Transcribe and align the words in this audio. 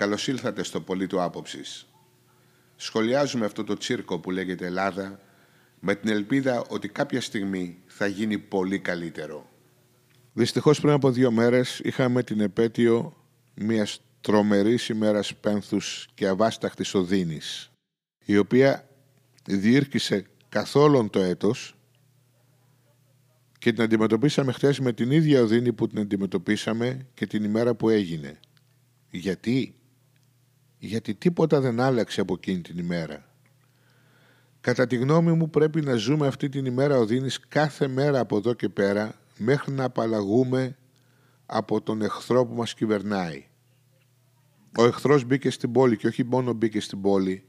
καλώς 0.00 0.28
ήλθατε 0.28 0.62
στο 0.62 0.80
Πολίτο 0.80 1.22
Άποψης. 1.22 1.86
Σχολιάζουμε 2.76 3.44
αυτό 3.44 3.64
το 3.64 3.76
τσίρκο 3.76 4.18
που 4.18 4.30
λέγεται 4.30 4.66
Ελλάδα 4.66 5.20
με 5.80 5.94
την 5.94 6.10
ελπίδα 6.10 6.64
ότι 6.68 6.88
κάποια 6.88 7.20
στιγμή 7.20 7.82
θα 7.86 8.06
γίνει 8.06 8.38
πολύ 8.38 8.78
καλύτερο. 8.78 9.50
Δυστυχώς 10.32 10.80
πριν 10.80 10.92
από 10.92 11.10
δύο 11.10 11.30
μέρες 11.30 11.78
είχαμε 11.78 12.22
την 12.22 12.40
επέτειο 12.40 13.16
μιας 13.54 14.00
τρομερής 14.20 14.88
ημέρας 14.88 15.36
πένθους 15.36 16.08
και 16.14 16.26
αβάσταχτης 16.26 16.94
οδύνης, 16.94 17.70
η 18.24 18.36
οποία 18.36 18.88
διήρκησε 19.44 20.26
καθόλου 20.48 21.10
το 21.10 21.20
έτος 21.20 21.76
και 23.58 23.72
την 23.72 23.82
αντιμετωπίσαμε 23.82 24.52
χθες 24.52 24.80
με 24.80 24.92
την 24.92 25.10
ίδια 25.10 25.42
οδύνη 25.42 25.72
που 25.72 25.86
την 25.88 25.98
αντιμετωπίσαμε 25.98 27.06
και 27.14 27.26
την 27.26 27.44
ημέρα 27.44 27.74
που 27.74 27.88
έγινε. 27.88 28.40
Γιατί; 29.10 29.74
Γιατί 30.82 31.14
τίποτα 31.14 31.60
δεν 31.60 31.80
άλλαξε 31.80 32.20
από 32.20 32.34
εκείνη 32.34 32.60
την 32.60 32.78
ημέρα. 32.78 33.24
Κατά 34.60 34.86
τη 34.86 34.96
γνώμη 34.96 35.32
μου 35.32 35.50
πρέπει 35.50 35.80
να 35.80 35.94
ζούμε 35.94 36.26
αυτή 36.26 36.48
την 36.48 36.64
ημέρα 36.64 36.98
οδύνης 36.98 37.40
κάθε 37.48 37.88
μέρα 37.88 38.20
από 38.20 38.36
εδώ 38.36 38.54
και 38.54 38.68
πέρα 38.68 39.14
μέχρι 39.38 39.72
να 39.72 39.84
απαλλαγούμε 39.84 40.76
από 41.46 41.80
τον 41.80 42.02
εχθρό 42.02 42.46
που 42.46 42.54
μας 42.54 42.74
κυβερνάει. 42.74 43.46
Ο 44.78 44.84
εχθρός 44.84 45.24
μπήκε 45.24 45.50
στην 45.50 45.72
πόλη 45.72 45.96
και 45.96 46.06
όχι 46.06 46.24
μόνο 46.24 46.52
μπήκε 46.52 46.80
στην 46.80 47.00
πόλη, 47.00 47.46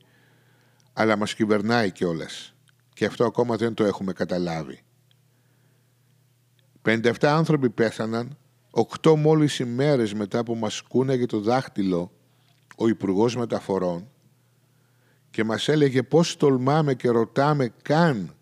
αλλά 0.93 1.17
μας 1.17 1.33
κυβερνάει 1.33 1.91
κιόλας. 1.91 2.55
Και 2.93 3.05
αυτό 3.05 3.25
ακόμα 3.25 3.55
δεν 3.55 3.73
το 3.73 3.83
έχουμε 3.83 4.13
καταλάβει. 4.13 4.79
57 6.81 7.11
άνθρωποι 7.21 7.69
πέθαναν, 7.69 8.37
8 9.01 9.15
μόλις 9.15 9.59
ημέρες 9.59 10.13
μετά 10.13 10.43
που 10.43 10.55
μας 10.55 10.81
κούνεγε 10.81 11.25
το 11.25 11.39
δάχτυλο 11.39 12.11
ο 12.81 12.87
υπουργός 12.87 13.35
Μεταφορών 13.35 14.09
και 15.31 15.43
μας 15.43 15.67
έλεγε 15.67 16.03
πώς 16.03 16.37
τολμάμε 16.37 16.93
και 16.93 17.09
ρωτάμε 17.09 17.73
καν 17.81 18.35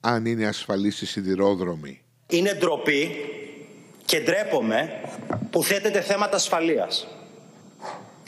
αν 0.00 0.26
είναι 0.26 0.46
ασφαλής 0.46 1.00
η 1.00 1.06
σιδηρόδρομη. 1.06 2.02
Είναι 2.26 2.54
ντροπή 2.54 3.10
και 4.04 4.20
ντρέπομαι 4.20 4.90
που 5.50 5.62
θέτεται 5.62 6.00
θέματα 6.00 6.36
ασφαλείας. 6.36 7.06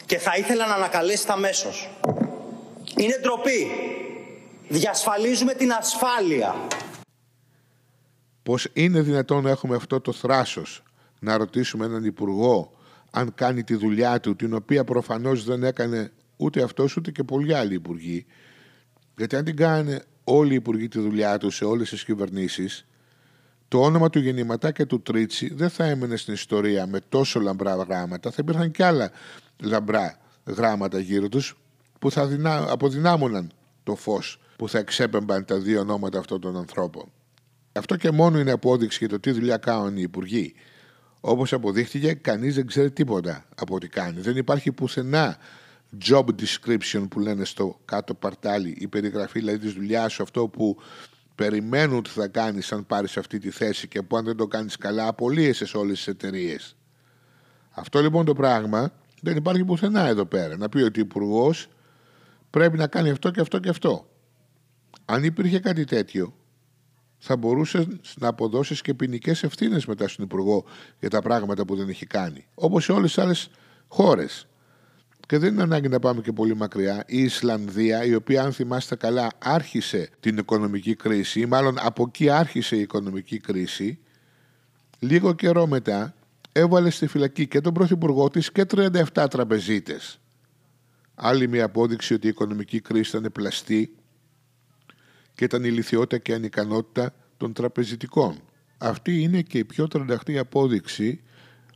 Και 0.06 0.18
θα 0.18 0.36
ήθελα 0.36 0.66
να 0.66 0.74
ανακαλέσετε 0.74 1.32
αμέσω. 1.32 1.68
Είναι 2.96 3.18
ντροπή. 3.20 3.70
Διασφαλίζουμε 4.68 5.54
την 5.54 5.72
ασφάλεια. 5.72 6.54
Πώς 8.42 8.68
είναι 8.72 9.00
δυνατόν 9.00 9.42
να 9.42 9.50
έχουμε 9.50 9.76
αυτό 9.76 10.00
το 10.00 10.12
θράσος 10.12 10.82
να 11.18 11.36
ρωτήσουμε 11.36 11.84
έναν 11.84 12.04
υπουργό 12.04 12.76
αν 13.10 13.34
κάνει 13.34 13.64
τη 13.64 13.74
δουλειά 13.74 14.20
του, 14.20 14.36
την 14.36 14.54
οποία 14.54 14.84
προφανώς 14.84 15.44
δεν 15.44 15.62
έκανε 15.62 16.12
ούτε 16.36 16.62
αυτός 16.62 16.96
ούτε 16.96 17.10
και 17.10 17.22
πολλοί 17.22 17.54
άλλοι 17.54 17.74
υπουργοί. 17.74 18.26
Γιατί 19.16 19.36
αν 19.36 19.44
την 19.44 19.56
κάνανε 19.56 20.02
όλοι 20.24 20.52
οι 20.52 20.56
υπουργοί 20.56 20.88
τη 20.88 21.00
δουλειά 21.00 21.38
τους 21.38 21.56
σε 21.56 21.64
όλες 21.64 21.88
τις 21.88 22.04
κυβερνήσεις, 22.04 22.86
το 23.68 23.80
όνομα 23.80 24.10
του 24.10 24.18
Γεννηματά 24.18 24.72
και 24.72 24.86
του 24.86 25.02
Τρίτσι 25.02 25.54
δεν 25.54 25.70
θα 25.70 25.84
έμενε 25.84 26.16
στην 26.16 26.34
ιστορία 26.34 26.86
με 26.86 27.00
τόσο 27.08 27.40
λαμπρά 27.40 27.74
γράμματα, 27.74 28.30
θα 28.30 28.36
υπήρχαν 28.40 28.70
και 28.70 28.84
άλλα 28.84 29.10
λαμπρά 29.62 30.18
γράμματα 30.44 30.98
γύρω 30.98 31.28
τους 31.28 31.56
που 31.98 32.10
θα 32.10 32.26
δυνά, 32.26 32.72
αποδυνάμωναν 32.72 33.50
το 33.82 33.94
φως 33.94 34.40
που 34.56 34.68
θα 34.68 34.78
εξέπεμπαν 34.78 35.44
τα 35.44 35.58
δύο 35.58 35.80
ονόματα 35.80 36.18
αυτών 36.18 36.40
των 36.40 36.56
ανθρώπων. 36.56 37.04
Αυτό 37.72 37.96
και 37.96 38.10
μόνο 38.10 38.38
είναι 38.38 38.50
απόδειξη 38.50 38.98
για 39.00 39.08
το 39.08 39.20
τι 39.20 39.30
δουλειά 39.30 39.56
κάνουν 39.56 39.96
οι 39.96 40.02
υπουργοί. 40.02 40.54
Όπως 41.20 41.52
αποδείχτηκε, 41.52 42.12
κανείς 42.14 42.54
δεν 42.54 42.66
ξέρει 42.66 42.90
τίποτα 42.90 43.44
από 43.56 43.74
ό,τι 43.74 43.88
κάνει. 43.88 44.20
Δεν 44.20 44.36
υπάρχει 44.36 44.72
πουθενά 44.72 45.36
job 46.08 46.24
description 46.24 47.06
που 47.10 47.20
λένε 47.20 47.44
στο 47.44 47.80
κάτω 47.84 48.14
παρτάλι, 48.14 48.76
η 48.78 48.88
περιγραφή 48.88 49.38
δηλαδή 49.38 49.58
της 49.58 49.72
δουλειάς 49.72 50.12
σου, 50.12 50.22
αυτό 50.22 50.48
που 50.48 50.76
περιμένουν 51.34 51.96
ότι 51.96 52.10
θα 52.10 52.28
κάνεις 52.28 52.72
αν 52.72 52.86
πάρεις 52.86 53.16
αυτή 53.16 53.38
τη 53.38 53.50
θέση 53.50 53.88
και 53.88 54.02
που 54.02 54.16
αν 54.16 54.24
δεν 54.24 54.36
το 54.36 54.46
κάνεις 54.46 54.76
καλά, 54.76 55.06
απολύεσαι 55.06 55.66
σε 55.66 55.76
όλες 55.76 55.96
τις 55.96 56.06
εταιρείες. 56.06 56.76
Αυτό 57.70 58.00
λοιπόν 58.00 58.24
το 58.24 58.34
πράγμα 58.34 58.92
δεν 59.22 59.36
υπάρχει 59.36 59.64
πουθενά 59.64 60.06
εδώ 60.06 60.26
πέρα. 60.26 60.56
Να 60.56 60.68
πει 60.68 60.78
ότι 60.78 61.00
ο 61.00 61.02
υπουργός 61.02 61.68
πρέπει 62.50 62.76
να 62.76 62.86
κάνει 62.86 63.10
αυτό 63.10 63.30
και 63.30 63.40
αυτό 63.40 63.58
και 63.58 63.68
αυτό. 63.68 64.10
Αν 65.04 65.24
υπήρχε 65.24 65.58
κάτι 65.58 65.84
τέτοιο, 65.84 66.34
θα 67.26 67.36
μπορούσες 67.36 67.86
να 68.18 68.28
αποδώσεις 68.28 68.80
και 68.80 68.94
ποινικές 68.94 69.42
ευθύνες 69.42 69.86
μετά 69.86 70.08
στον 70.08 70.24
Υπουργό 70.24 70.64
για 71.00 71.10
τα 71.10 71.22
πράγματα 71.22 71.64
που 71.64 71.76
δεν 71.76 71.88
έχει 71.88 72.06
κάνει. 72.06 72.46
Όπως 72.54 72.84
σε 72.84 72.92
όλες 72.92 73.14
τις 73.14 73.24
άλλες 73.24 73.50
χώρες. 73.88 74.46
Και 75.26 75.38
δεν 75.38 75.52
είναι 75.52 75.62
ανάγκη 75.62 75.88
να 75.88 75.98
πάμε 75.98 76.20
και 76.20 76.32
πολύ 76.32 76.56
μακριά. 76.56 77.04
Η 77.06 77.22
Ισλανδία, 77.22 78.04
η 78.04 78.14
οποία, 78.14 78.42
αν 78.42 78.52
θυμάστε 78.52 78.96
καλά, 78.96 79.28
άρχισε 79.38 80.08
την 80.20 80.36
οικονομική 80.36 80.94
κρίση, 80.94 81.40
ή 81.40 81.46
μάλλον 81.46 81.76
από 81.78 82.04
εκεί 82.06 82.28
άρχισε 82.28 82.76
η 82.76 82.80
οικονομική 82.80 83.38
κρίση, 83.38 83.98
λίγο 84.98 85.32
καιρό 85.32 85.66
μετά 85.66 86.14
έβαλε 86.52 86.90
στη 86.90 87.06
φυλακή 87.06 87.46
και 87.46 87.60
τον 87.60 87.72
πρωθυπουργό 87.72 88.30
της 88.30 88.52
και 88.52 88.64
37 89.14 89.26
τραπεζίτες. 89.30 90.20
Άλλη 91.14 91.48
μια 91.48 91.64
απόδειξη 91.64 92.14
ότι 92.14 92.26
η 92.26 92.30
οικονομική 92.30 92.80
κρίση 92.80 93.16
ήταν 93.16 93.32
πλαστή 93.32 93.94
και 95.36 95.44
ήταν 95.44 95.64
η 95.64 95.70
λυθιότητα 95.70 96.18
και 96.18 96.34
ανικανότητα 96.34 97.14
των 97.36 97.52
τραπεζιτικών. 97.52 98.36
Αυτή 98.78 99.22
είναι 99.22 99.42
και 99.42 99.58
η 99.58 99.64
πιο 99.64 99.88
τρανταχτή 99.88 100.38
απόδειξη 100.38 101.20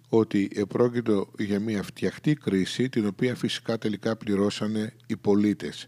ότι 0.09 0.50
επρόκειτο 0.54 1.31
για 1.38 1.60
μια 1.60 1.82
φτιαχτή 1.82 2.34
κρίση 2.34 2.88
την 2.88 3.06
οποία 3.06 3.34
φυσικά 3.34 3.78
τελικά 3.78 4.16
πληρώσανε 4.16 4.93
οι 5.06 5.16
πολίτες 5.16 5.87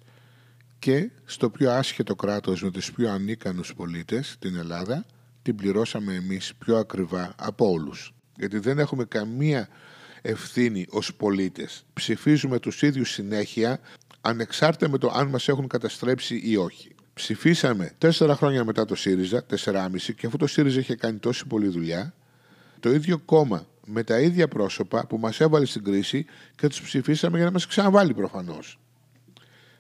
και 0.78 1.10
στο 1.24 1.50
πιο 1.50 1.70
άσχετο 1.70 2.14
κράτος 2.14 2.62
με 2.62 2.70
τους 2.70 2.92
πιο 2.92 3.10
ανίκανους 3.10 3.74
πολίτες, 3.74 4.36
την 4.38 4.56
Ελλάδα, 4.56 5.04
την 5.42 5.56
πληρώσαμε 5.56 6.14
εμείς 6.14 6.54
πιο 6.58 6.76
ακριβά 6.76 7.34
από 7.36 7.70
όλους. 7.70 8.14
Γιατί 8.36 8.58
δεν 8.58 8.78
έχουμε 8.78 9.04
καμία 9.04 9.68
ευθύνη 10.22 10.86
ως 10.90 11.14
πολίτες. 11.14 11.84
Ψηφίζουμε 11.92 12.58
τους 12.58 12.82
ίδιους 12.82 13.10
συνέχεια 13.10 13.80
ανεξάρτητα 14.20 14.90
με 14.90 14.98
το 14.98 15.12
αν 15.14 15.28
μας 15.28 15.48
έχουν 15.48 15.68
καταστρέψει 15.68 16.40
ή 16.44 16.56
όχι. 16.56 16.91
Ψηφίσαμε 17.14 17.92
τέσσερα 17.98 18.36
χρόνια 18.36 18.64
μετά 18.64 18.84
το 18.84 18.94
ΣΥΡΙΖΑ, 18.94 19.44
τεσσεράμιση, 19.44 20.14
και 20.14 20.26
αφού 20.26 20.36
το 20.36 20.46
ΣΥΡΙΖΑ 20.46 20.80
είχε 20.80 20.94
κάνει 20.94 21.18
τόση 21.18 21.46
πολλή 21.46 21.68
δουλειά, 21.68 22.14
το 22.80 22.92
ίδιο 22.92 23.18
κόμμα 23.18 23.66
με 23.86 24.02
τα 24.02 24.20
ίδια 24.20 24.48
πρόσωπα 24.48 25.06
που 25.06 25.18
μας 25.18 25.40
έβαλε 25.40 25.64
στην 25.64 25.84
κρίση 25.84 26.26
και 26.54 26.68
τους 26.68 26.82
ψηφίσαμε 26.82 27.36
για 27.36 27.46
να 27.46 27.52
μας 27.52 27.66
ξαναβάλει 27.66 28.14
προφανώς. 28.14 28.78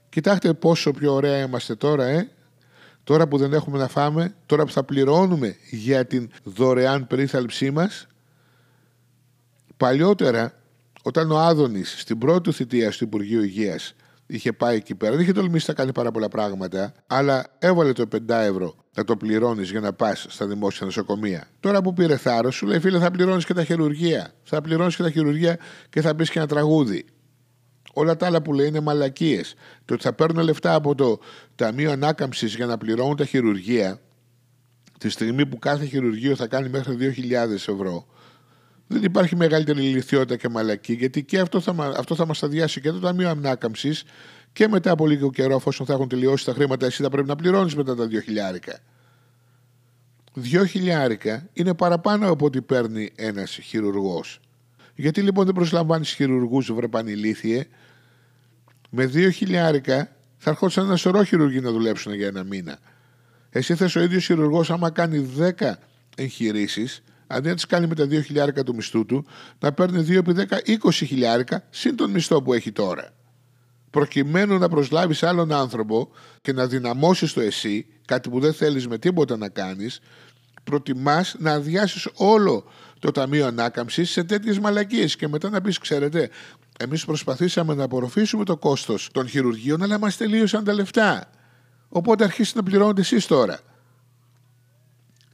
Κοιτάξτε 0.08 0.52
πόσο 0.52 0.90
πιο 0.90 1.14
ωραία 1.14 1.42
είμαστε 1.42 1.74
τώρα, 1.74 2.06
ε! 2.06 2.30
Τώρα 3.04 3.28
που 3.28 3.38
δεν 3.38 3.52
έχουμε 3.52 3.78
να 3.78 3.88
φάμε, 3.88 4.34
τώρα 4.46 4.64
που 4.64 4.70
θα 4.70 4.84
πληρώνουμε 4.84 5.56
για 5.70 6.06
την 6.06 6.30
δωρεάν 6.42 7.06
περίθαλψή 7.06 7.70
μας. 7.70 8.06
Παλιότερα, 9.76 10.54
όταν 11.02 11.30
ο 11.30 11.38
Άδωνης 11.38 11.94
στην 11.98 12.18
πρώτη 12.18 12.52
θητεία 12.52 12.90
του 12.90 13.04
Υπουργείου 13.04 13.42
Υγείας 13.42 13.94
είχε 14.32 14.52
πάει 14.52 14.76
εκεί 14.76 14.94
πέρα. 14.94 15.12
Δεν 15.12 15.20
είχε 15.20 15.32
τολμήσει 15.32 15.64
να 15.68 15.74
κάνει 15.74 15.92
πάρα 15.92 16.10
πολλά 16.10 16.28
πράγματα, 16.28 16.92
αλλά 17.06 17.46
έβαλε 17.58 17.92
το 17.92 18.04
5 18.16 18.18
ευρώ 18.28 18.74
να 18.94 19.04
το 19.04 19.16
πληρώνεις 19.16 19.70
για 19.70 19.80
να 19.80 19.92
πας 19.92 20.26
στα 20.28 20.46
δημόσια 20.46 20.86
νοσοκομεία. 20.86 21.48
Τώρα 21.60 21.82
που 21.82 21.92
πήρε 21.92 22.16
θάρρος, 22.16 22.54
σου 22.54 22.66
λέει 22.66 22.80
φίλε, 22.80 22.98
θα 22.98 23.10
πληρώνεις 23.10 23.44
και 23.44 23.54
τα 23.54 23.64
χειρουργία. 23.64 24.32
Θα 24.42 24.60
πληρώνεις 24.60 24.96
και 24.96 25.02
τα 25.02 25.10
χειρουργία 25.10 25.58
και 25.88 26.00
θα 26.00 26.14
πεις 26.14 26.30
και 26.30 26.38
ένα 26.38 26.48
τραγούδι. 26.48 27.04
Όλα 27.92 28.16
τα 28.16 28.26
άλλα 28.26 28.42
που 28.42 28.52
λέει 28.52 28.66
είναι 28.66 28.80
μαλακίες. 28.80 29.54
Το 29.84 29.94
ότι 29.94 30.02
θα 30.02 30.12
παίρνουν 30.12 30.44
λεφτά 30.44 30.74
από 30.74 30.94
το 30.94 31.18
Ταμείο 31.54 31.90
Ανάκαμψης 31.90 32.54
για 32.54 32.66
να 32.66 32.78
πληρώνουν 32.78 33.16
τα 33.16 33.24
χειρουργία, 33.24 34.00
τη 34.98 35.08
στιγμή 35.08 35.46
που 35.46 35.58
κάθε 35.58 35.84
χειρουργείο 35.84 36.36
θα 36.36 36.46
κάνει 36.46 36.68
μέχρι 36.68 36.96
2.000 36.98 37.52
ευρώ, 37.52 38.06
δεν 38.92 39.02
υπάρχει 39.02 39.36
μεγαλύτερη 39.36 39.80
λυθιότητα 39.80 40.36
και 40.36 40.48
μαλακή, 40.48 40.92
γιατί 40.92 41.24
και 41.24 41.38
αυτό 41.38 41.60
θα, 41.60 41.94
αυτό 41.96 42.14
θα 42.14 42.26
μας 42.26 42.42
αδειάσει 42.42 42.80
και 42.80 42.90
το 42.90 42.98
Ταμείο 42.98 43.28
Ανάκαμψης 43.28 44.04
και 44.52 44.68
μετά 44.68 44.90
από 44.90 45.06
λίγο 45.06 45.30
καιρό, 45.30 45.54
εφόσον 45.56 45.86
θα 45.86 45.92
έχουν 45.92 46.08
τελειώσει 46.08 46.44
τα 46.44 46.52
χρήματα, 46.52 46.86
εσύ 46.86 47.02
θα 47.02 47.08
πρέπει 47.08 47.28
να 47.28 47.36
πληρώνεις 47.36 47.74
μετά 47.74 47.94
τα 47.94 48.04
2 48.04 48.22
χιλιάρικα. 48.22 48.78
2 50.34 50.64
χιλιάρικα 50.68 51.48
είναι 51.52 51.74
παραπάνω 51.74 52.30
από 52.30 52.44
ό,τι 52.44 52.62
παίρνει 52.62 53.10
ένας 53.14 53.58
χειρουργός. 53.62 54.40
Γιατί 54.94 55.22
λοιπόν 55.22 55.44
δεν 55.44 55.54
προσλαμβάνεις 55.54 56.10
χειρουργούς, 56.10 56.72
βρεπανηλήθιε, 56.72 57.66
με 58.90 59.04
2 59.04 59.28
χιλιάρικα 59.32 60.16
θα 60.36 60.50
ερχόντουσαν 60.50 60.84
ένα 60.84 60.96
σωρό 60.96 61.24
χειρουργοί 61.24 61.60
να 61.60 61.70
δουλέψουν 61.70 62.14
για 62.14 62.26
ένα 62.26 62.44
μήνα. 62.44 62.78
Εσύ 63.50 63.74
θες 63.74 63.96
ο 63.96 64.00
ίδιος 64.00 64.24
χειρουργός, 64.24 64.70
άμα 64.70 64.90
κάνει 64.90 65.30
10 65.58 65.78
εγχειρήσεις, 66.16 67.02
αντί 67.32 67.48
να 67.48 67.54
τις 67.54 67.66
κάνει 67.66 67.86
με 67.86 67.94
τα 67.94 68.04
2 68.04 68.22
χιλιάρικα 68.24 68.62
του 68.62 68.74
μισθού 68.74 69.06
του, 69.06 69.26
να 69.58 69.72
παίρνει 69.72 70.04
2 70.08 70.16
επί 70.16 70.34
10, 70.50 70.78
20 70.84 70.90
χιλιάρικα 70.92 71.64
συν 71.70 71.96
τον 71.96 72.10
μισθό 72.10 72.42
που 72.42 72.52
έχει 72.52 72.72
τώρα. 72.72 73.12
Προκειμένου 73.90 74.58
να 74.58 74.68
προσλάβεις 74.68 75.22
άλλον 75.22 75.52
άνθρωπο 75.52 76.10
και 76.42 76.52
να 76.52 76.66
δυναμώσεις 76.66 77.32
το 77.32 77.40
εσύ, 77.40 77.86
κάτι 78.04 78.30
που 78.30 78.40
δεν 78.40 78.52
θέλεις 78.52 78.88
με 78.88 78.98
τίποτα 78.98 79.36
να 79.36 79.48
κάνεις, 79.48 80.00
προτιμάς 80.64 81.34
να 81.38 81.52
αδειάσεις 81.52 82.08
όλο 82.14 82.64
το 82.98 83.10
Ταμείο 83.10 83.46
Ανάκαμψης 83.46 84.10
σε 84.10 84.24
τέτοιες 84.24 84.58
μαλακίες 84.58 85.16
και 85.16 85.28
μετά 85.28 85.50
να 85.50 85.60
πεις: 85.60 85.78
Ξέρετε, 85.78 86.30
Εμείς 86.78 87.04
προσπαθήσαμε 87.04 87.74
να 87.74 87.84
απορροφήσουμε 87.84 88.44
το 88.44 88.56
κόστος 88.56 89.08
των 89.12 89.28
χειρουργείων, 89.28 89.82
αλλά 89.82 89.98
μας 89.98 90.16
τελείωσαν 90.16 90.64
τα 90.64 90.72
λεφτά. 90.72 91.30
Οπότε 91.88 92.24
αρχίστε 92.24 92.58
να 92.58 92.64
πληρώνετε 92.64 93.00
εσείς 93.00 93.26
τώρα. 93.26 93.60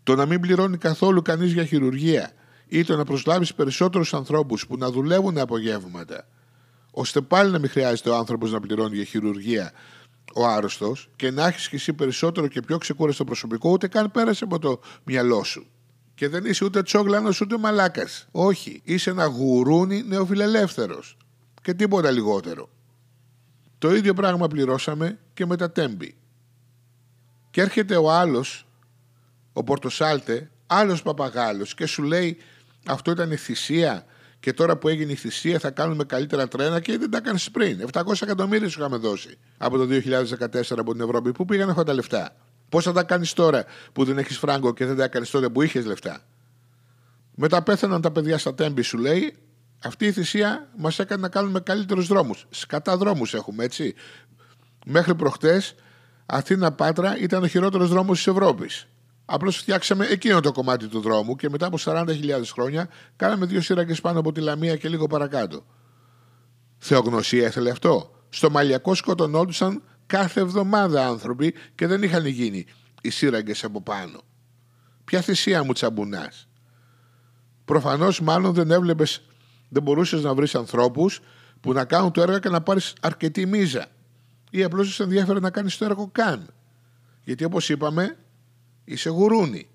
Το 0.08 0.14
να 0.14 0.26
μην 0.26 0.40
πληρώνει 0.40 0.78
καθόλου 0.78 1.22
κανείς 1.22 1.52
για 1.52 1.64
χειρουργία 1.64 2.32
ή 2.66 2.84
το 2.84 2.96
να 2.96 3.04
προσλάβεις 3.04 3.54
περισσότερους 3.54 4.14
ανθρώπους 4.14 4.66
που 4.66 4.76
να 4.76 4.90
δουλεύουν 4.90 5.38
απογεύματα, 5.38 6.28
ώστε 6.90 7.20
πάλι 7.20 7.50
να 7.50 7.58
μην 7.58 7.70
χρειάζεται 7.70 8.10
ο 8.10 8.16
άνθρωπος 8.16 8.52
να 8.52 8.60
πληρώνει 8.60 8.96
για 8.96 9.04
χειρουργία 9.04 9.72
ο 10.34 10.46
άρρωστος 10.46 11.08
και 11.16 11.30
να 11.30 11.46
έχεις 11.46 11.68
και 11.68 11.76
εσύ 11.76 11.92
περισσότερο 11.92 12.46
και 12.46 12.60
πιο 12.60 12.78
ξεκούραστο 12.78 13.24
προσωπικό, 13.24 13.70
ούτε 13.70 13.88
καν 13.88 14.10
πέρασε 14.10 14.44
από 14.44 14.58
το 14.58 14.80
μυαλό 15.04 15.44
σου. 15.44 15.66
Και 16.14 16.28
δεν 16.28 16.44
είσαι 16.44 16.64
ούτε 16.64 16.82
τσόγλανος 16.82 17.40
ούτε 17.40 17.58
μαλάκας. 17.58 18.28
Όχι. 18.30 18.80
Είσαι 18.84 19.10
ένα 19.10 19.24
γουρούνι 19.24 20.02
νεοφιλελεύθερος. 20.02 21.16
Και 21.62 21.74
τίποτα 21.74 22.10
λιγότερο. 22.10 22.68
Το 23.78 23.94
ίδιο 23.94 24.14
πράγμα 24.14 24.48
πληρώσαμε 24.48 25.18
και 25.34 25.46
με 25.46 25.56
τα 25.56 25.70
τέμπη. 25.70 26.16
Και 27.50 27.60
έρχεται 27.60 27.96
ο 27.96 28.10
άλλος, 28.10 28.67
ο 29.58 29.64
Πορτοσάλτε, 29.64 30.50
άλλος 30.66 31.02
παπαγάλος 31.02 31.74
και 31.74 31.86
σου 31.86 32.02
λέει 32.02 32.36
αυτό 32.86 33.10
ήταν 33.10 33.30
η 33.30 33.36
θυσία 33.36 34.04
και 34.40 34.52
τώρα 34.52 34.76
που 34.76 34.88
έγινε 34.88 35.12
η 35.12 35.14
θυσία 35.14 35.58
θα 35.58 35.70
κάνουμε 35.70 36.04
καλύτερα 36.04 36.48
τρένα 36.48 36.80
και 36.80 36.98
δεν 36.98 37.10
τα 37.10 37.16
έκανες 37.16 37.50
πριν. 37.50 37.84
700 37.92 38.22
εκατομμύρια 38.22 38.68
σου 38.68 38.78
είχαμε 38.78 38.96
δώσει 38.96 39.38
από 39.58 39.76
το 39.76 39.86
2014 39.90 40.78
από 40.78 40.92
την 40.92 41.00
Ευρώπη. 41.00 41.32
Πού 41.32 41.44
πήγαν 41.44 41.70
αυτά 41.70 41.84
τα 41.84 41.92
λεφτά; 41.92 42.36
Πώς 42.68 42.84
θα 42.84 42.92
τα 42.92 43.02
κάνεις 43.02 43.32
τώρα 43.32 43.64
που 43.92 44.04
δεν 44.04 44.18
έχεις 44.18 44.38
φράγκο 44.38 44.74
και 44.74 44.86
δεν 44.86 44.96
τα 44.96 45.04
έκανες 45.04 45.30
τότε 45.30 45.48
που 45.48 45.62
είχες 45.62 45.84
λεφτά; 45.84 46.20
Μετά 47.34 47.62
πέθαναν 47.62 48.00
τα 48.00 48.10
παιδιά 48.10 48.38
στα 48.38 48.54
τέμπη, 48.54 48.82
σου 48.82 48.98
λέει. 48.98 49.36
Αυτή 49.84 50.06
η 50.06 50.12
θυσία 50.12 50.68
μας 50.76 50.98
έκανε 50.98 51.22
να 51.22 51.28
κάνουμε 51.28 51.60
καλύτερους 51.60 52.06
δρόμους. 52.06 52.46
Σκατά 52.50 52.96
δρόμους 52.96 53.34
έχουμε, 53.34 53.64
έτσι. 53.64 53.94
Μέχρι 54.86 55.14
προχτές 55.14 55.74
Αθήνα 56.26 56.72
Πάτρα 56.72 57.18
ήταν 57.18 57.42
ο 57.42 57.46
χειρότερος 57.46 57.88
δρόμος 57.88 58.16
της 58.16 58.26
Ευρώπης. 58.26 58.86
Απλώς 59.30 59.56
φτιάξαμε 59.56 60.06
εκείνο 60.06 60.40
το 60.40 60.52
κομμάτι 60.52 60.86
του 60.86 61.00
δρόμου 61.00 61.36
και 61.36 61.48
μετά 61.48 61.66
από 61.66 61.76
40.000 61.80 62.06
χρόνια 62.52 62.88
κάναμε 63.16 63.46
δύο 63.46 63.60
σύραγγε 63.60 63.94
πάνω 63.94 64.18
από 64.18 64.32
τη 64.32 64.40
Λαμία 64.40 64.76
και 64.76 64.88
λίγο 64.88 65.06
παρακάτω. 65.06 65.64
Θεογνωσία 66.78 67.46
ήθελε 67.46 67.70
αυτό. 67.70 68.10
Στο 68.28 68.50
Μαλιακό 68.50 68.94
σκοτωνόντουσαν 68.94 69.82
κάθε 70.06 70.40
εβδομάδα 70.40 71.06
άνθρωποι 71.06 71.54
και 71.74 71.86
δεν 71.86 72.02
είχαν 72.02 72.26
γίνει 72.26 72.66
οι 73.00 73.10
σύραγγες 73.10 73.64
από 73.64 73.82
πάνω. 73.82 74.20
Ποια 75.04 75.20
θυσία 75.20 75.64
μου 75.64 75.72
τσαμπουνάς. 75.72 76.48
Προφανώς 77.64 78.20
μάλλον 78.20 78.54
δεν 78.54 78.70
έβλεπες, 78.70 79.22
δεν 79.68 79.82
μπορούσες 79.82 80.22
να 80.22 80.34
βρεις 80.34 80.54
ανθρώπους 80.54 81.20
που 81.60 81.72
να 81.72 81.84
κάνουν 81.84 82.12
το 82.12 82.22
έργο 82.22 82.38
και 82.38 82.48
να 82.48 82.60
πάρεις 82.60 82.92
αρκετή 83.00 83.46
μίζα. 83.46 83.86
Ή 84.50 84.62
απλώς 84.62 84.94
σε 84.94 85.02
ενδιαφέρει 85.02 85.40
να 85.40 85.50
κάνεις 85.50 85.76
το 85.76 85.84
έργο 85.84 86.08
καν. 86.12 86.46
Γιατί 87.24 87.44
όπως 87.44 87.68
είπαμε, 87.68 88.16
είσαι 88.88 89.08
γουρούνι. 89.08 89.68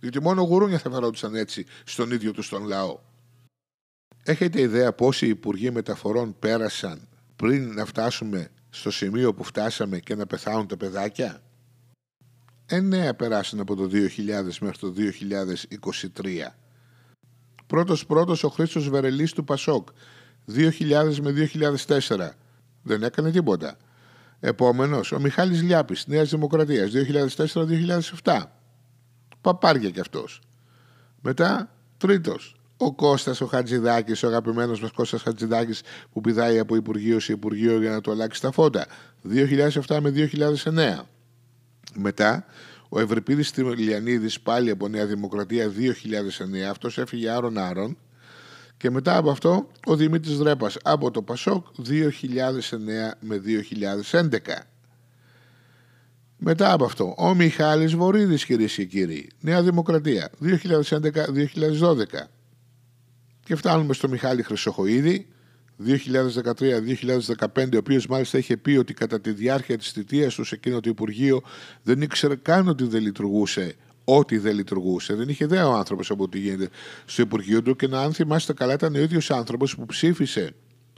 Διότι 0.00 0.22
μόνο 0.22 0.42
γουρούνια 0.42 0.78
θα 0.78 0.90
φερόντουσαν 0.90 1.34
έτσι 1.34 1.66
στον 1.84 2.10
ίδιο 2.10 2.32
τους 2.32 2.48
τον 2.48 2.64
λαό. 2.64 2.98
Έχετε 4.22 4.60
ιδέα 4.60 4.92
πόσοι 4.92 5.26
υπουργοί 5.26 5.70
μεταφορών 5.70 6.36
πέρασαν 6.38 7.08
πριν 7.36 7.72
να 7.74 7.84
φτάσουμε 7.84 8.50
στο 8.70 8.90
σημείο 8.90 9.34
που 9.34 9.44
φτάσαμε 9.44 9.98
και 9.98 10.14
να 10.14 10.26
πεθάνουν 10.26 10.66
τα 10.66 10.76
παιδάκια; 10.76 11.42
Εννέα 12.66 13.14
περάσαν 13.14 13.60
από 13.60 13.74
το 13.74 13.88
2000 13.92 14.58
μέχρι 14.60 14.78
το 14.78 14.94
2023. 14.96 16.54
Πρώτος 17.66 18.06
πρώτος 18.06 18.44
ο 18.44 18.48
Χρήστος 18.48 18.88
Βερελής 18.88 19.32
του 19.32 19.44
Πασόκ 19.44 19.88
2000 20.46 21.18
με 21.20 21.30
2004. 21.30 22.30
Δεν 22.82 23.02
έκανε 23.02 23.30
τίποτα. 23.30 23.76
Επόμενος 24.40 25.12
ο 25.12 25.20
Μιχάλης 25.20 25.62
Λιάπης 25.62 26.06
Νέας 26.06 26.30
Δημοκρατίας 26.30 26.90
2004-2007. 28.24 28.57
Παπάρια 29.40 29.90
κι 29.90 30.00
αυτός. 30.00 30.40
Μετά 31.20 31.70
τρίτος 31.96 32.58
ο 32.76 32.92
Κώστας 32.92 33.40
ο 33.40 33.46
Χατζηδάκης, 33.46 34.22
ο 34.22 34.26
αγαπημένος 34.26 34.80
μας 34.80 34.90
Κώστας 34.90 35.22
Χατζηδάκης 35.22 35.82
που 36.12 36.20
πηδάει 36.20 36.58
από 36.58 36.76
Υπουργείο 36.76 37.20
σε 37.20 37.32
Υπουργείο 37.32 37.80
για 37.80 37.90
να 37.90 38.00
του 38.00 38.10
αλλάξει 38.10 38.40
τα 38.40 38.50
φώτα. 38.50 38.86
2007 39.22 40.00
με 40.00 40.10
2009. 40.10 41.06
Μετά 41.94 42.44
ο 42.88 43.00
Ευρυπίδης 43.00 43.50
Τιμιλιανίδης 43.50 44.40
πάλι 44.40 44.70
από 44.70 44.88
Νέα 44.88 45.06
Δημοκρατία 45.06 45.68
2009. 45.68 46.68
Αυτός 46.70 46.98
έφυγε 46.98 47.30
άρον 47.30 47.58
άρον. 47.58 47.96
Και 48.76 48.90
μετά 48.90 49.16
από 49.16 49.30
αυτό 49.30 49.68
ο 49.86 49.96
Δημήτρης 49.96 50.38
Ρέπας 50.38 50.76
από 50.82 51.10
το 51.10 51.22
Πασόκ 51.22 51.66
2009 51.76 53.14
με 53.20 53.38
2011. 53.38 54.68
Μετά 56.38 56.72
από 56.72 56.84
αυτό, 56.84 57.14
ο 57.18 57.34
Μιχάλης 57.34 57.94
Βορύδης 57.94 58.44
κυρίες 58.44 58.74
και 58.74 58.84
κύριοι, 58.84 59.30
Νέα 59.40 59.62
Δημοκρατία, 59.62 60.30
2011-2012. 60.40 62.28
Και 63.44 63.56
φτάνουμε 63.56 63.94
στο 63.94 64.08
Μιχάλη 64.08 64.42
Χρυσοχοίδη, 64.42 65.26
2013-2015, 65.86 67.74
ο 67.74 67.76
οποίος 67.76 68.06
μάλιστα 68.06 68.38
είχε 68.38 68.56
πει 68.56 68.76
ότι 68.76 68.94
κατά 68.94 69.20
τη 69.20 69.30
διάρκεια 69.30 69.78
της 69.78 69.90
θητείας 69.90 70.34
του 70.34 70.44
σε 70.44 70.54
εκείνο 70.54 70.80
το 70.80 70.90
Υπουργείο 70.90 71.42
δεν 71.82 72.02
ήξερε 72.02 72.36
καν 72.36 72.68
ότι 72.68 72.84
δεν 72.84 73.02
λειτουργούσε 73.02 73.76
ό,τι 74.04 74.38
δεν 74.38 74.54
λειτουργούσε. 74.54 75.14
Δεν 75.14 75.28
είχε 75.28 75.44
ιδέα 75.44 75.68
ο 75.68 75.72
άνθρωπος 75.72 76.10
από 76.10 76.22
ό,τι 76.22 76.38
γίνεται 76.38 76.68
στο 77.04 77.22
Υπουργείο 77.22 77.62
του 77.62 77.76
και 77.76 77.86
να, 77.86 78.00
αν 78.00 78.12
θυμάστε 78.12 78.52
καλά, 78.52 78.72
ήταν 78.72 78.94
ο 78.94 78.98
ίδιος 78.98 79.30
άνθρωπος 79.30 79.76
που 79.76 79.86
ψήφισε 79.86 80.50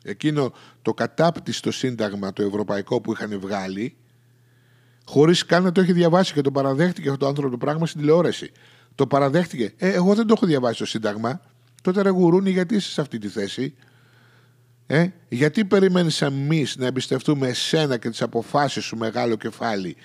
εκείνο 0.03 0.53
το 0.83 0.95
κατάπτυστο 0.95 1.73
σύνταγμα 1.73 2.33
το 2.33 2.43
ευρωπαϊκό 2.43 3.01
που 3.01 3.13
είχαν 3.13 3.41
βγάλει, 3.41 3.97
χωρίς 5.11 5.45
καν 5.45 5.63
να 5.63 5.73
το 5.73 5.81
έχει 5.81 5.93
διαβάσει 5.93 6.33
και 6.33 6.41
το 6.41 6.51
παραδέχτηκε 6.51 7.09
αυτό 7.09 7.21
το 7.21 7.27
άνθρωπο 7.27 7.51
το 7.51 7.57
πράγμα 7.57 7.87
στην 7.87 8.01
τηλεόραση. 8.01 8.51
Το 8.95 9.07
παραδέχτηκε. 9.07 9.73
Ε, 9.77 9.91
εγώ 9.91 10.15
δεν 10.15 10.27
το 10.27 10.35
έχω 10.37 10.47
διαβάσει 10.47 10.79
το 10.79 10.87
σύνταγμα. 10.87 11.41
Τότε 11.83 12.03
ρε 12.03 12.09
γουρούνι, 12.09 12.51
γιατί 12.51 12.75
είσαι 12.75 12.91
σε 12.91 13.01
αυτή 13.01 13.19
τη 13.19 13.29
θέση; 13.29 13.75
Ε, 14.87 15.09
γιατί 15.29 15.65
περιμένεις 15.65 16.23
εμείς 16.23 16.77
να 16.77 16.87
εμπιστευτούμε 16.87 17.49
εσένα 17.49 17.97
και 17.97 18.11
τις 18.11 18.23
αποφάσεις 18.23 18.85
σου 18.85 18.97
μεγάλο 18.97 19.37
κεφάλι 19.37 19.97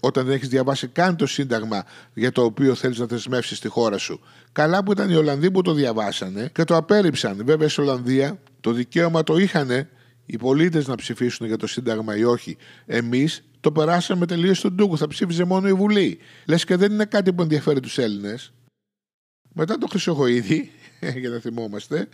όταν 0.00 0.24
δεν 0.24 0.34
έχεις 0.34 0.48
διαβάσει 0.48 0.86
καν 0.86 1.16
το 1.16 1.26
σύνταγμα 1.26 1.84
για 2.14 2.32
το 2.32 2.42
οποίο 2.42 2.74
θέλεις 2.74 2.98
να 2.98 3.06
θεσμεύσεις 3.06 3.60
τη 3.60 3.68
χώρα 3.68 3.98
σου; 3.98 4.20
Καλά 4.52 4.82
που 4.82 4.92
ήταν 4.92 5.10
οι 5.10 5.14
Ολλανδοί 5.14 5.50
που 5.50 5.62
το 5.62 5.72
διαβάσανε 5.72 6.50
και 6.54 6.64
το 6.64 6.76
απέρριψαν. 6.76 7.42
Βέβαια 7.44 7.68
στην 7.68 7.82
Ολλανδία 7.82 8.38
το 8.60 8.72
δικαίωμα 8.72 9.22
το 9.22 9.36
είχαν 9.36 9.88
οι 10.32 10.36
πολίτες 10.36 10.86
να 10.86 10.94
ψηφίσουν 10.94 11.46
για 11.46 11.56
το 11.56 11.66
σύνταγμα 11.66 12.16
ή 12.16 12.24
όχι. 12.24 12.56
Εμείς 12.86 13.42
το 13.60 13.72
περάσαμε 13.72 14.26
τελείως 14.26 14.58
στον 14.58 14.76
Τούκο. 14.76 14.96
Θα 14.96 15.06
ψήφιζε 15.06 15.44
μόνο 15.44 15.68
η 15.68 15.72
Βουλή. 15.72 16.18
Λες 16.46 16.64
και 16.64 16.76
δεν 16.76 16.92
είναι 16.92 17.04
κάτι 17.04 17.32
που 17.32 17.42
ενδιαφέρει 17.42 17.80
τους 17.80 17.98
Έλληνες. 17.98 18.52
Μετά 19.52 19.78
το 19.78 19.86
Χρυσοχοίδη 19.86 20.70
για 21.20 21.30
να 21.30 21.38
θυμόμαστε, 21.38 22.08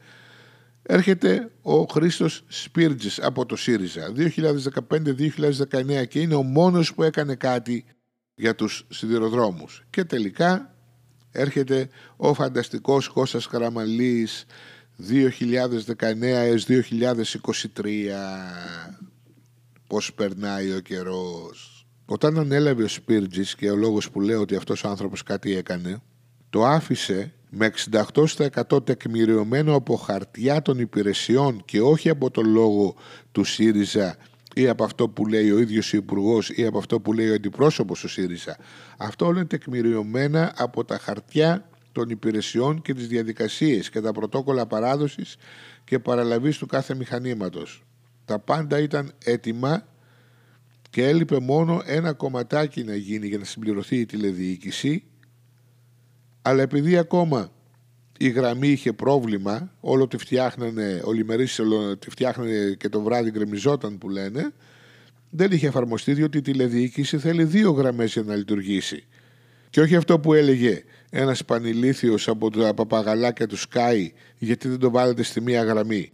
έρχεται 0.82 1.50
ο 1.62 1.82
Χρήστος 1.82 2.44
Σπίρτζης 2.46 3.20
από 3.20 3.46
το 3.46 3.56
ΣΥΡΙΖΑ 3.56 4.12
2015-2019 4.16 6.06
και 6.08 6.20
είναι 6.20 6.34
ο 6.34 6.42
μόνος 6.42 6.94
που 6.94 7.02
έκανε 7.02 7.34
κάτι 7.34 7.84
για 8.34 8.54
τους 8.54 8.86
σιδηροδρόμους. 8.88 9.84
Και 9.90 10.04
τελικά 10.04 10.74
έρχεται 11.30 11.88
ο 12.16 12.34
φανταστικός 12.34 13.08
Κώστας 13.08 13.46
Καραμαλής 13.46 14.46
2019 14.98 16.22
έως 16.22 16.66
2023. 16.66 16.74
Πώς 19.86 20.12
περνάει 20.12 20.72
ο 20.72 20.80
καιρός. 20.80 21.86
Όταν 22.06 22.38
ανέλαβε 22.38 22.82
ο 22.82 22.88
Σπίρτζης 22.88 23.54
και 23.54 23.70
ο 23.70 23.76
λόγος 23.76 24.10
που 24.10 24.20
λέω 24.20 24.40
ότι 24.40 24.56
αυτός 24.56 24.84
ο 24.84 24.88
άνθρωπος 24.88 25.22
κάτι 25.22 25.56
έκανε, 25.56 26.02
το 26.50 26.66
άφησε 26.66 27.32
με 27.50 27.70
68% 28.70 28.86
τεκμηριωμένο 28.86 29.74
από 29.74 29.96
χαρτιά 29.96 30.62
των 30.62 30.78
υπηρεσιών 30.78 31.62
και 31.64 31.80
όχι 31.80 32.08
από 32.08 32.30
το 32.30 32.42
λόγο 32.42 32.94
του 33.32 33.44
ΣΥΡΙΖΑ 33.44 34.16
ή 34.54 34.68
από 34.68 34.84
αυτό 34.84 35.08
που 35.08 35.26
λέει 35.26 35.50
ο 35.50 35.58
ίδιος 35.58 35.92
ο 35.92 35.96
υπουργός 35.96 36.50
ή 36.50 36.66
από 36.66 36.78
αυτό 36.78 37.00
που 37.00 37.12
λέει 37.12 37.30
ο 37.30 37.34
αντιπρόσωπος 37.34 38.00
του 38.00 38.08
ΣΥΡΙΖΑ. 38.08 38.56
Αυτό 38.96 39.26
όλα 39.26 39.38
είναι 39.38 39.46
τεκμηριωμένα 39.46 40.52
από 40.56 40.84
τα 40.84 40.98
χαρτιά 40.98 41.68
των 41.96 42.10
υπηρεσιών 42.10 42.82
και 42.82 42.94
τις 42.94 43.08
διαδικασίες 43.08 43.90
και 43.90 44.00
τα 44.00 44.12
πρωτόκολλα 44.12 44.66
παράδοσης 44.66 45.36
και 45.84 45.98
παραλαβής 45.98 46.58
του 46.58 46.66
κάθε 46.66 46.94
μηχανήματος. 46.94 47.84
Τα 48.24 48.38
πάντα 48.38 48.78
ήταν 48.78 49.12
έτοιμα 49.24 49.86
και 50.90 51.06
έλειπε 51.08 51.40
μόνο 51.40 51.82
ένα 51.84 52.12
κομματάκι 52.12 52.84
να 52.84 52.94
γίνει 52.94 53.26
για 53.26 53.38
να 53.38 53.44
συμπληρωθεί 53.44 53.96
η 53.96 54.06
τηλεδιοίκηση 54.06 55.04
αλλά 56.42 56.62
επειδή 56.62 56.96
ακόμα 56.96 57.52
η 58.18 58.28
γραμμή 58.28 58.68
είχε 58.68 58.92
πρόβλημα, 58.92 59.74
όλο 59.80 60.06
τη 60.06 60.16
φτιάχνανε, 60.16 61.00
ολιμερείς 61.04 61.60
τη 61.98 62.10
φτιάχνανε 62.10 62.74
και 62.78 62.88
το 62.88 63.00
βράδυ 63.00 63.30
γκρεμιζόταν 63.30 63.98
που 63.98 64.08
λένε, 64.08 64.52
δεν 65.30 65.52
είχε 65.52 65.66
εφαρμοστεί 65.66 66.12
διότι 66.12 66.38
η 66.38 66.40
τηλεδιοίκηση 66.40 67.18
θέλει 67.18 67.44
δύο 67.44 67.70
γραμμές 67.70 68.12
για 68.12 68.22
να 68.22 68.34
λειτουργήσει. 68.34 69.06
Και 69.70 69.80
όχι 69.80 69.96
αυτό 69.96 70.18
που 70.18 70.32
έλεγε 70.32 70.82
ένας 71.18 71.44
πανηλήθιος 71.44 72.28
από 72.28 72.50
τα 72.50 72.74
παπαγαλάκια 72.74 73.46
του 73.46 73.58
Sky 73.58 74.08
γιατί 74.38 74.68
δεν 74.68 74.78
το 74.78 74.90
βάλετε 74.90 75.22
στη 75.22 75.40
μία 75.40 75.62
γραμμή. 75.62 76.12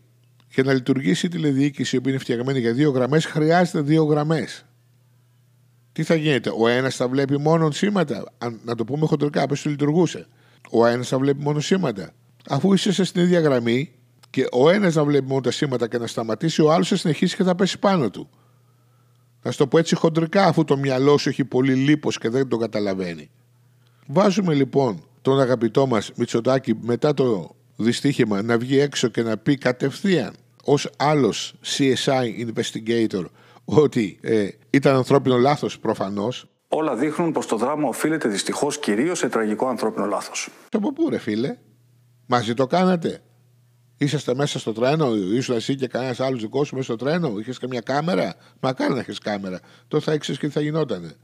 Για 0.54 0.62
να 0.62 0.72
λειτουργήσει 0.72 1.26
η 1.26 1.28
τηλεδιοίκηση, 1.28 1.96
η 1.96 1.98
οποία 1.98 2.10
είναι 2.10 2.20
φτιαγμένη 2.20 2.60
για 2.60 2.72
δύο 2.72 2.90
γραμμές, 2.90 3.24
χρειάζεται 3.24 3.80
δύο 3.80 4.04
γραμμές. 4.04 4.64
Τι 5.92 6.02
θα 6.02 6.14
γίνεται, 6.14 6.50
ο 6.58 6.68
ένας 6.68 6.96
θα 6.96 7.08
βλέπει 7.08 7.38
μόνο 7.38 7.70
σήματα; 7.70 8.32
Αν, 8.38 8.60
να 8.64 8.74
το 8.74 8.84
πούμε 8.84 9.06
χοντρικά, 9.06 9.46
πώ 9.46 9.54
λειτουργούσε. 9.64 10.26
Ο 10.70 10.86
ένας 10.86 11.08
θα 11.08 11.18
βλέπει 11.18 11.42
μόνο 11.42 11.60
σήματα. 11.60 12.12
Αφού 12.48 12.72
είσαι 12.72 13.04
στην 13.04 13.22
ίδια 13.22 13.40
γραμμή 13.40 13.92
και 14.30 14.46
ο 14.52 14.70
ένας 14.70 14.94
να 14.94 15.04
βλέπει 15.04 15.26
μόνο 15.26 15.40
τα 15.40 15.50
σήματα 15.50 15.88
και 15.88 15.98
να 15.98 16.06
σταματήσει, 16.06 16.62
ο 16.62 16.72
άλλος 16.72 16.88
θα 16.88 16.96
συνεχίσει 16.96 17.36
και 17.36 17.42
θα 17.42 17.54
πέσει 17.54 17.78
πάνω 17.78 18.10
του. 18.10 18.28
Να 19.42 19.50
σου 19.50 19.58
το 19.58 19.66
πω 19.66 19.78
έτσι 19.78 19.94
χοντρικά, 19.94 20.44
αφού 20.44 20.64
το 20.64 20.76
μυαλό 20.76 21.18
σου 21.18 21.28
έχει 21.28 21.44
πολύ 21.44 21.74
λίπος 21.74 22.18
και 22.18 22.28
δεν 22.28 22.48
το 22.48 22.56
καταλαβαίνει. 22.56 23.30
Βάζουμε 24.06 24.54
λοιπόν 24.54 25.04
τον 25.22 25.40
αγαπητό 25.40 25.86
μας 25.86 26.12
Μητσοτάκη 26.14 26.74
μετά 26.80 27.14
το 27.14 27.54
δυστύχημα 27.76 28.42
να 28.42 28.58
βγει 28.58 28.78
έξω 28.78 29.08
και 29.08 29.22
να 29.22 29.36
πει 29.36 29.56
κατευθείαν 29.56 30.34
ως 30.64 30.90
άλλος 30.96 31.54
CSI 31.64 32.46
investigator 32.46 33.24
ότι 33.64 34.18
ε, 34.20 34.48
ήταν 34.70 34.96
ανθρώπινο 34.96 35.36
λάθος 35.36 35.78
προφανώς. 35.78 36.46
Όλα 36.68 36.94
δείχνουν 36.94 37.32
πως 37.32 37.46
το 37.46 37.56
δράμα 37.56 37.88
οφείλεται 37.88 38.28
δυστυχώς 38.28 38.78
κυρίως 38.78 39.18
σε 39.18 39.28
τραγικό 39.28 39.66
ανθρώπινο 39.66 40.06
λάθος. 40.06 40.48
Από 40.70 40.92
πού 40.92 41.08
ρε 41.08 41.18
φίλε, 41.18 41.56
μαζί 42.26 42.54
το 42.54 42.66
κάνατε. 42.66 43.22
Είσαστε 43.96 44.34
μέσα 44.34 44.58
στο 44.58 44.72
τρένο, 44.72 45.14
ήσουν 45.14 45.56
εσύ 45.56 45.74
και 45.74 45.86
κανένας 45.86 46.20
άλλος 46.20 46.40
δικός 46.40 46.66
σου 46.66 46.74
μέσα 46.74 46.94
στο 46.94 47.04
τρένο, 47.04 47.38
είχες 47.38 47.58
καμιά 47.58 47.80
κάμερα; 47.80 48.34
Μακάρι 48.60 48.92
να 48.92 48.98
έχεις 48.98 49.18
κάμερα. 49.18 49.60
Τότε 49.88 50.04
θα 50.04 50.12
ήξερες 50.12 50.40
και 50.40 50.46
τι 50.46 50.52
θα 50.52 50.60
γινότανε. 50.60 51.14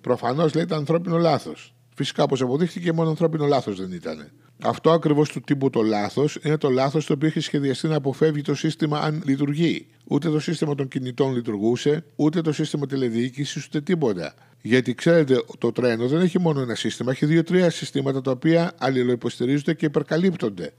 Προφανώς 0.00 0.54
λέει 0.54 0.64
ήταν 0.64 0.78
ανθρώπινο 0.78 1.18
λάθος. 1.18 1.75
Φυσικά, 1.96 2.22
όπως 2.22 2.40
αποδείχθηκε, 2.40 2.92
μόνο 2.92 3.08
ανθρώπινο 3.08 3.46
λάθος 3.46 3.76
δεν 3.76 3.92
ήταν. 3.92 4.30
Αυτό 4.62 4.90
ακριβώς 4.90 5.28
του 5.28 5.40
τύπου 5.40 5.70
το 5.70 5.82
λάθος 5.82 6.38
είναι 6.42 6.56
το 6.56 6.70
λάθος 6.70 7.06
το 7.06 7.12
οποίο 7.12 7.28
έχει 7.28 7.40
σχεδιαστεί 7.40 7.88
να 7.88 7.96
αποφεύγει 7.96 8.42
το 8.42 8.54
σύστημα 8.54 8.98
αν 8.98 9.22
λειτουργεί. 9.26 9.86
Ούτε 10.04 10.30
το 10.30 10.40
σύστημα 10.40 10.74
των 10.74 10.88
κινητών 10.88 11.34
λειτουργούσε, 11.34 12.04
ούτε 12.16 12.40
το 12.40 12.52
σύστημα 12.52 12.86
τηλεδιοίκησης, 12.86 13.66
ούτε 13.66 13.80
τίποτα. 13.80 14.34
Γιατί 14.62 14.94
ξέρετε, 14.94 15.42
το 15.58 15.72
τρένο 15.72 16.08
δεν 16.08 16.20
έχει 16.20 16.38
μόνο 16.40 16.60
ένα 16.60 16.74
σύστημα, 16.74 17.10
έχει 17.10 17.26
δύο-τρία 17.26 17.70
συστήματα 17.70 18.20
τα 18.20 18.30
οποία 18.30 18.72
αλληλοϊποστηρίζονται 18.78 19.74
και 19.74 19.86
υπερκαλύπτονται. 19.86 20.72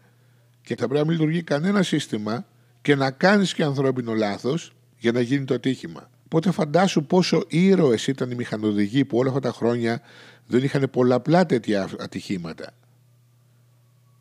Και 0.61 0.75
θα 0.75 0.87
πρέπει 0.87 0.93
να 0.93 1.05
μην 1.05 1.11
λειτουργεί 1.11 1.43
κανένα 1.43 1.83
σύστημα 1.83 2.45
και 2.81 2.95
να 2.95 3.11
κάνεις 3.11 3.53
και 3.53 3.63
ανθρώπινο 3.63 4.13
λάθος 4.13 4.71
για 4.97 5.11
να 5.11 5.21
γίνει 5.21 5.45
το 5.45 5.53
ατύχημα. 5.53 6.09
Οπότε 6.25 6.51
φαντάσου 6.51 7.05
πόσο 7.05 7.43
ήρωες 7.47 8.07
ήταν 8.07 8.31
οι 8.31 8.35
μηχανοδηγοί 8.35 9.05
που 9.05 9.17
όλα 9.17 9.29
αυτά 9.29 9.41
τα 9.41 9.51
χρόνια 9.51 10.01
δεν 10.47 10.63
είχαν 10.63 10.87
πολλαπλά 10.91 11.45
τέτοια 11.45 11.89
ατυχήματα. 11.99 12.71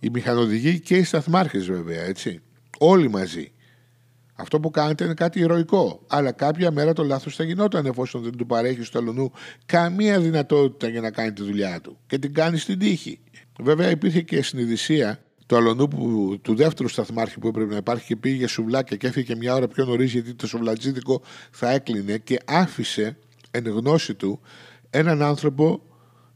Οι 0.00 0.10
μηχανοδηγοί 0.10 0.80
και 0.80 0.96
οι 0.96 1.02
σταθμάρχες, 1.02 1.66
βέβαια, 1.66 2.02
έτσι. 2.02 2.40
Όλοι 2.78 3.10
μαζί. 3.10 3.52
Αυτό 4.34 4.60
που 4.60 4.70
κάνετε 4.70 5.04
είναι 5.04 5.14
κάτι 5.14 5.40
ηρωικό. 5.40 6.02
Αλλά 6.06 6.32
κάποια 6.32 6.70
μέρα 6.70 6.92
το 6.92 7.04
λάθος 7.04 7.36
θα 7.36 7.44
γινόταν 7.44 7.86
εφόσον 7.86 8.22
δεν 8.22 8.36
του 8.36 8.46
παρέχει 8.46 8.82
στο 8.82 8.98
αλουνού 8.98 9.32
καμία 9.66 10.20
δυνατότητα 10.20 10.88
για 10.88 11.00
να 11.00 11.10
κάνει 11.10 11.32
τη 11.32 11.42
δουλειά 11.42 11.80
του. 11.80 11.98
Και 12.06 12.18
την 12.18 12.34
κάνει 12.34 12.58
στην 12.58 12.78
τύχη. 12.78 13.20
Βέβαια 13.60 13.90
υπήρχε 13.90 14.22
και 14.22 14.42
συνειδησία 14.42 15.20
του 15.46 15.56
αλωνού 15.56 15.88
που, 15.88 16.36
του 16.42 16.54
δεύτερου 16.54 16.88
σταθμάρχη 16.88 17.38
που 17.38 17.48
έπρεπε 17.48 17.70
να 17.70 17.76
υπάρχει 17.76 18.06
και 18.06 18.16
πήγε 18.16 18.46
σουβλάκια 18.46 18.96
και 18.96 19.06
έφυγε 19.06 19.34
μια 19.34 19.54
ώρα 19.54 19.68
πιο 19.68 19.84
νωρίς 19.84 20.12
γιατί 20.12 20.34
το 20.34 20.46
σουβλατζίδικο 20.46 21.22
θα 21.50 21.70
έκλεινε 21.70 22.18
και 22.18 22.38
άφησε 22.44 23.16
εν 23.50 23.68
γνώση 23.68 24.14
του 24.14 24.40
έναν 24.90 25.22
άνθρωπο 25.22 25.82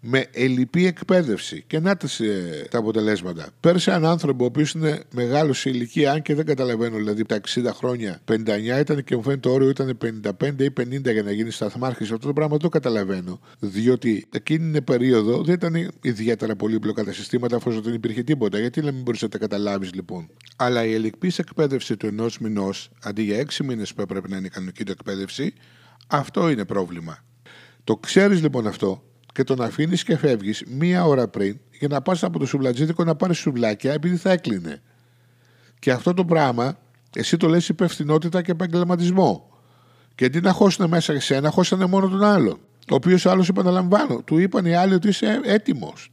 με 0.01 0.27
ελλειπή 0.33 0.87
εκπαίδευση. 0.87 1.65
Και 1.67 1.81
να 1.81 1.97
τις, 1.97 2.21
ε, 2.21 2.67
τα 2.71 2.79
αποτελέσματα. 2.79 3.49
Πέρασε 3.61 3.91
έναν 3.91 4.05
άνθρωπο 4.05 4.45
ο 4.45 4.47
οποίος 4.47 4.73
είναι 4.73 5.03
μεγάλος 5.15 5.59
σε 5.59 5.71
ηλικία, 5.71 6.13
αν 6.13 6.23
και 6.23 6.35
δεν 6.35 6.45
καταλαβαίνω, 6.45 6.97
δηλαδή 6.97 7.25
τα 7.25 7.35
60 7.35 7.73
χρόνια, 7.73 8.21
59 8.25 8.79
ήταν 8.81 9.05
και 9.05 9.17
μου 9.17 9.23
φαίνεται 9.23 9.41
το 9.41 9.55
όριο 9.55 9.69
ήταν 9.69 9.97
55 9.97 10.65
ή 10.65 10.71
50 10.71 11.13
για 11.13 11.23
να 11.23 11.33
γίνει 11.33 11.51
σταθμάρχης. 11.51 12.11
Αυτό 12.11 12.27
το 12.27 12.33
πράγμα 12.33 12.51
δεν 12.51 12.61
το 12.61 12.69
καταλαβαίνω. 12.69 13.41
Διότι 13.59 14.27
εκείνη 14.33 14.73
την 14.73 14.85
περίοδο 14.85 15.43
δεν 15.43 15.55
ήταν 15.55 15.91
ιδιαίτερα 16.03 16.57
πολύπλοκα 16.57 17.05
τα 17.05 17.13
συστήματα, 17.13 17.57
αφού 17.57 17.81
δεν 17.81 17.95
υπήρχε 17.95 18.23
τίποτα. 18.23 18.59
Γιατί 18.59 18.81
να 18.81 18.93
μην 18.93 19.03
μπορείς 19.03 19.23
να 19.23 19.29
τα 19.29 19.39
καταλάβεις 19.39 19.95
λοιπόν. 19.95 20.31
Αλλά 20.57 20.85
η 20.85 20.95
ελλειπή 20.95 21.33
εκπαίδευση 21.37 21.97
του 21.97 22.07
ενός 22.07 22.39
μηνός, 22.39 22.91
αντί 23.03 23.23
για 23.23 23.39
6 23.39 23.65
μήνες 23.65 23.95
που 23.95 24.01
έπρεπε 24.01 24.29
να 24.29 24.37
είναι 24.37 24.47
η 24.47 24.51
κανονική 24.51 24.85
του 24.85 24.93
εκπαίδευση, 24.93 25.55
αυτό 26.07 26.51
είναι 26.51 26.65
πρόβλημα. 26.65 27.25
Το 27.85 27.97
ξέρεις 27.97 28.43
λοιπόν 28.43 28.67
αυτό 28.67 29.10
και 29.33 29.45
τον 29.45 29.63
αφήνεις 29.63 30.03
και 30.03 30.17
φεύγεις 30.17 30.65
μία 30.67 31.07
ώρα 31.07 31.29
πριν 31.29 31.59
για 31.79 31.89
να 31.89 32.03
πας 32.03 32.23
από 32.23 32.39
το 32.39 32.47
σουβλατζίδικο 32.47 33.05
να 33.05 33.15
πάρεις 33.15 33.39
σουβλάκια 33.39 33.93
επειδή 33.93 34.17
θα 34.17 34.31
έκλεινε. 34.31 34.83
Και 35.79 35.93
αυτό 35.93 36.15
το 36.15 36.25
πράγμα 36.25 36.79
εσύ 37.17 37.37
το 37.37 37.49
λες 37.49 37.69
υπευθυνότητα 37.69 38.43
και 38.43 38.51
επαγγελματισμό. 38.51 39.51
Και 40.15 40.25
αντί 40.25 40.41
να 40.41 40.53
χώσουν 40.53 40.89
μέσα 40.89 41.13
εσένα, 41.13 41.51
χώσανε 41.51 41.87
μόνο 41.87 42.09
τον 42.09 42.25
άλλο. 42.25 42.59
Ο 42.91 42.95
οποίος 42.95 43.27
άλλος, 43.27 43.49
επαναλαμβάνω, 43.49 44.23
του 44.23 44.39
είπαν 44.39 44.67
οι 44.67 44.75
άλλοι 44.75 44.95
ότι 44.95 45.09
είσαι 45.09 45.41
έτοιμος. 45.45 46.13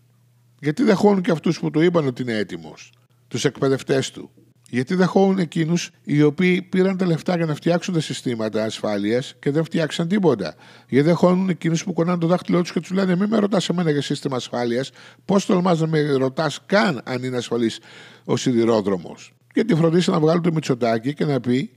Γιατί 0.59 0.83
δεν 0.83 0.95
χώνουν 0.95 1.21
και 1.21 1.31
αυτούς 1.31 1.59
που 1.59 1.71
του 1.71 1.81
είπαν 1.81 2.07
ότι 2.07 2.21
είναι 2.21 2.33
έτοιμος, 2.33 2.91
τους 3.27 3.45
εκπαιδευτές 3.45 4.11
του. 4.11 4.31
Γιατί 4.69 4.95
δεχόουν 4.95 5.37
εκείνους 5.37 5.89
οι 6.03 6.21
οποίοι 6.21 6.61
πήραν 6.61 6.97
τα 6.97 7.05
λεφτά 7.05 7.35
για 7.35 7.45
να 7.45 7.55
φτιάξουν 7.55 7.93
τα 7.93 7.99
συστήματα 7.99 8.63
ασφάλειας 8.63 9.35
και 9.39 9.51
δεν 9.51 9.63
φτιάξαν 9.63 10.07
τίποτα. 10.07 10.55
Γιατί 10.89 11.07
δεχόουν 11.07 11.49
εκείνους 11.49 11.83
που 11.83 11.93
κονάνε 11.93 12.17
το 12.17 12.27
δάχτυλό 12.27 12.61
τους 12.61 12.71
και 12.71 12.79
τους 12.79 12.91
λένε: 12.91 13.15
Μην 13.15 13.29
με 13.29 13.37
ρωτάς 13.37 13.69
εμένα 13.69 13.91
για 13.91 14.01
σύστημα 14.01 14.35
ασφάλειας. 14.35 14.91
Πώς 15.25 15.45
τολμάς 15.45 15.79
να 15.79 15.87
με 15.87 16.11
ρωτάς 16.11 16.59
καν 16.65 17.01
αν 17.03 17.23
είναι 17.23 17.37
ασφαλής 17.37 17.79
ο 18.25 18.37
σιδηρόδρομος. 18.37 19.33
Γιατί 19.53 19.75
φροντίσαν 19.75 20.13
να 20.13 20.19
βγάλουν 20.19 20.43
το 20.43 20.53
Μητσοτάκι 20.53 21.13
και 21.13 21.25
να 21.25 21.39
πει 21.39 21.71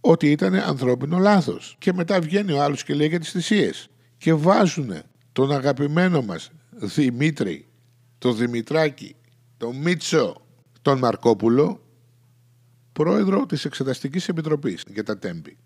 ότι 0.00 0.30
ήταν 0.30 0.54
ανθρώπινο 0.54 1.18
λάθος. 1.18 1.76
Και 1.78 1.92
μετά 1.92 2.20
βγαίνει 2.20 2.52
ο 2.52 2.62
άλλος 2.62 2.84
και 2.84 2.94
λέει 2.94 3.08
για 3.08 3.20
τις 3.20 3.30
θυσίες. 3.30 3.88
Και 4.16 4.34
βάζουν 4.34 4.92
τον 5.32 5.52
αγαπημένο 5.52 6.22
μας 6.22 6.50
Δημήτρη, 6.70 7.66
τον 8.18 8.36
Δημητράκη, 8.36 9.16
τον 9.56 9.76
Μίτσο, 9.76 10.36
τον 10.82 10.98
Μαρκόπουλο 10.98 11.83
πρόεδρο 12.94 13.46
της 13.46 13.64
Εξεταστικής 13.64 14.28
Επιτροπής 14.28 14.84
για 14.88 15.04
τα 15.04 15.18
τέμπη. 15.18 15.56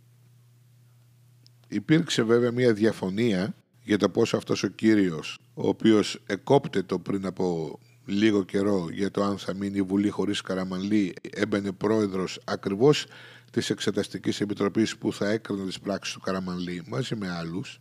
Υπήρξε 1.69 2.23
βέβαια 2.23 2.53
μια 2.53 2.73
διαφωνία 2.73 3.55
για 3.83 3.99
το 3.99 4.09
πώς 4.09 4.35
αυτός 4.35 4.63
ο 4.63 4.69
κύριος, 4.69 5.39
ο 5.55 5.69
οποίος 5.69 6.23
εκόπτετο 6.27 6.99
πριν 6.99 7.27
από 7.27 7.79
λίγο 8.05 8.43
καιρό 8.43 8.89
για 8.93 9.11
το 9.11 9.23
αν 9.23 9.39
θα 9.39 9.55
μείνει 9.55 9.79
η 9.79 9.83
Βουλή 9.83 10.09
χωρίς 10.09 10.41
Καραμανλή, 10.41 11.15
έμπαινε 11.31 11.73
πρόεδρος 11.73 12.41
ακριβώς 12.45 13.07
της 13.51 13.71
Εξεταστικής 13.71 14.41
Επιτροπής 14.41 14.97
που 14.97 15.13
θα 15.13 15.29
έκρινε 15.29 15.65
τις 15.65 15.81
πράξεις 15.81 16.15
του 16.15 16.21
Καραμανλή 16.21 16.85
μαζί 16.89 17.17
με 17.17 17.31
άλλους. 17.31 17.81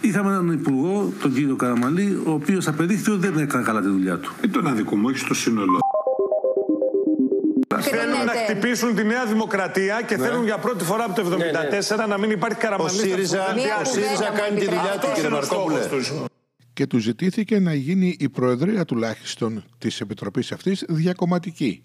Είχαμε 0.00 0.30
έναν 0.30 0.52
υπουργό, 0.52 1.12
τον 1.22 1.34
κύριο 1.34 1.56
Καραμαλή, 1.56 2.22
ο 2.26 2.30
οποίος 2.30 2.66
απεδείχθη 2.68 3.10
ότι 3.10 3.28
δεν 3.28 3.38
έκανε 3.38 3.64
καλά 3.64 3.80
τη 3.80 3.88
δουλειά 3.88 4.18
του. 4.18 4.32
Είναι 4.44 4.52
τον 4.52 4.66
αδικό 4.66 4.96
μου, 4.96 5.04
όχι 5.06 5.18
στο 5.18 5.34
σύνολο. 5.34 5.78
Θέλουν 7.80 8.24
να 8.24 8.32
χτυπήσουν 8.32 8.94
τη 8.94 9.04
Νέα 9.04 9.26
Δημοκρατία 9.26 10.02
και 10.02 10.16
ναι. 10.16 10.26
θέλουν 10.26 10.44
για 10.44 10.58
πρώτη 10.58 10.84
φορά 10.84 11.04
από 11.04 11.22
το 11.22 11.36
1974 11.36 11.38
ναι, 11.38 11.96
ναι. 11.96 12.06
να 12.06 12.18
μην 12.18 12.30
υπάρχει 12.30 12.58
καραμαλή. 12.58 12.98
Ο 12.98 13.02
ΣΥΡΙΖΑ, 13.02 13.46
ο 13.80 13.84
ΣΥΡΙΖΑ 13.84 14.30
κάνει 14.30 14.58
τη 14.58 14.64
δουλειά 14.64 14.98
του, 15.00 15.06
κύριε 15.14 15.30
Μαρκόπουλε. 15.30 15.80
Και 16.72 16.86
του 16.86 16.98
ζητήθηκε 16.98 17.58
να 17.58 17.74
γίνει 17.74 18.16
η 18.18 18.28
προεδρία 18.28 18.84
τουλάχιστον 18.84 19.64
της 19.78 20.00
Επιτροπής 20.00 20.52
αυτής 20.52 20.84
διακομματική. 20.88 21.84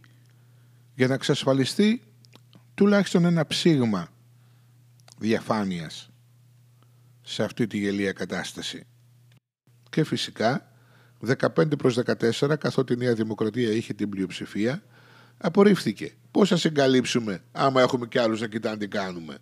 Για 0.96 1.08
να 1.08 1.14
εξασφαλιστεί 1.14 2.02
τουλάχιστον 2.74 3.26
ένα 3.26 3.48
ψήγμα 3.48 4.08
διαφάνειας 5.18 6.10
σε 7.22 7.44
αυτή 7.44 7.68
τη 7.68 7.78
γελία 7.78 8.12
κατάσταση. 8.12 8.84
Και 9.90 10.04
φυσικά 10.04 10.72
15 11.28 11.78
προς 11.78 12.00
14 12.06 12.58
καθότι 12.60 12.94
η 12.94 12.96
Νέα 12.96 13.14
Δημοκρατία 13.14 13.72
είχε 13.72 13.94
την 13.94 14.10
πλειοψηφία 14.10 14.84
απορρίφθηκε. 15.42 16.14
Πώς 16.32 16.50
θα 16.50 16.58
συγκαλύψουμε 16.58 17.42
άμα 17.52 17.82
έχουμε 17.82 18.08
κι 18.08 18.20
άλλους 18.20 18.42
να 18.42 18.48
κοιτάνε 18.48 18.78
τι 18.78 18.88
κάνουμε; 18.88 19.38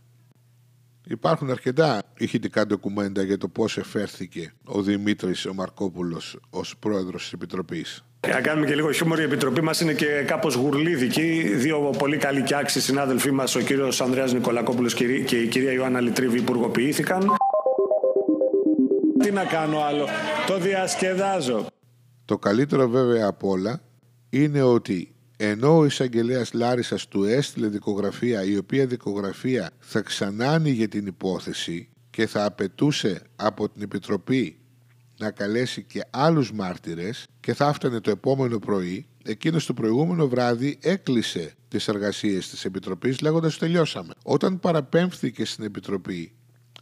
Υπάρχουν 1.10 1.50
αρκετά 1.50 2.02
ηχητικά 2.18 2.66
ντοκουμέντα 2.66 3.24
για 3.24 3.38
το 3.38 3.48
πώς 3.48 3.78
εφέρθηκε 3.78 4.54
ο 4.64 4.82
Δημήτρης 4.82 5.46
ο 5.46 5.54
Μαρκόπουλος 5.54 6.40
ως 6.50 6.76
πρόεδρος 6.80 7.22
της 7.22 7.34
Επιτροπής. 7.34 8.06
Να 8.28 8.42
κάνουμε 8.42 8.66
και 8.66 8.76
λίγο 8.76 8.92
χιούμορ, 8.92 9.20
η 9.20 9.24
Επιτροπή 9.24 9.62
μας 9.62 9.82
είναι 9.82 9.94
και 9.94 10.06
κάπως 10.06 10.56
γουρλίδικη. 10.56 11.42
Δύο 11.56 11.94
πολύ 11.98 12.18
καλοί 12.18 12.44
και 12.44 12.56
άξιοι 12.56 12.82
συνάδελφοί 12.82 13.32
μας, 13.32 13.56
ο 13.56 13.60
κύριος 13.60 14.02
Ανδρέας 14.02 14.34
Νικολακόπουλος 14.34 14.94
και 14.94 15.04
η 15.36 15.48
κυρία 15.48 15.72
Ιωάννα 15.72 16.02
Λιτρίβη, 16.02 16.38
υπουργοποιήθηκαν. 16.38 17.36
Τι 19.20 19.32
να 19.32 19.44
κάνω 19.44 19.80
άλλο, 19.80 20.08
το 20.48 20.60
διασκεδάζω. 20.60 21.66
Το 22.26 22.38
καλύτερο 22.38 22.88
βέβαια 22.88 23.28
από 23.28 23.50
όλα 23.50 23.82
είναι 24.30 24.62
ότι 24.62 25.16
ενώ 25.38 25.78
ο 25.78 25.86
εισαγγελέας 25.86 26.54
Λάρισας 26.54 27.08
του 27.08 27.24
έστειλε 27.24 27.68
δικογραφία, 27.68 28.44
η 28.44 28.58
οποία 28.58 28.86
δικογραφία 28.86 29.70
θα 29.80 30.02
ξανά 30.02 30.52
άνοιγε 30.52 30.88
την 30.88 31.06
υπόθεση 31.06 31.90
και 32.10 32.28
θα 32.28 32.46
απαιτούσε 32.46 33.22
από 33.36 33.70
την 33.70 33.82
Επιτροπή 33.82 34.58
να 35.18 35.32
καλέσει 35.32 35.84
και 35.84 36.02
άλλους 36.10 36.52
μάρτυρες 36.52 37.26
και 37.40 37.54
θα 37.54 37.68
έφτανε 37.68 38.00
το 38.00 38.10
επόμενο 38.10 38.60
πρωί, 38.60 39.08
εκείνος 39.24 39.66
το 39.66 39.74
προηγούμενο 39.74 40.28
βράδυ 40.28 40.78
έκλεισε 40.82 41.54
τις 41.68 41.88
εργασίες 41.88 42.50
της 42.50 42.66
Επιτροπής 42.66 43.20
λέγοντας 43.22 43.58
τελειώσαμε. 43.58 44.14
Όταν 44.24 44.60
παραπέμφθηκε 44.60 45.46
στην 45.46 45.64
Επιτροπή 45.64 46.32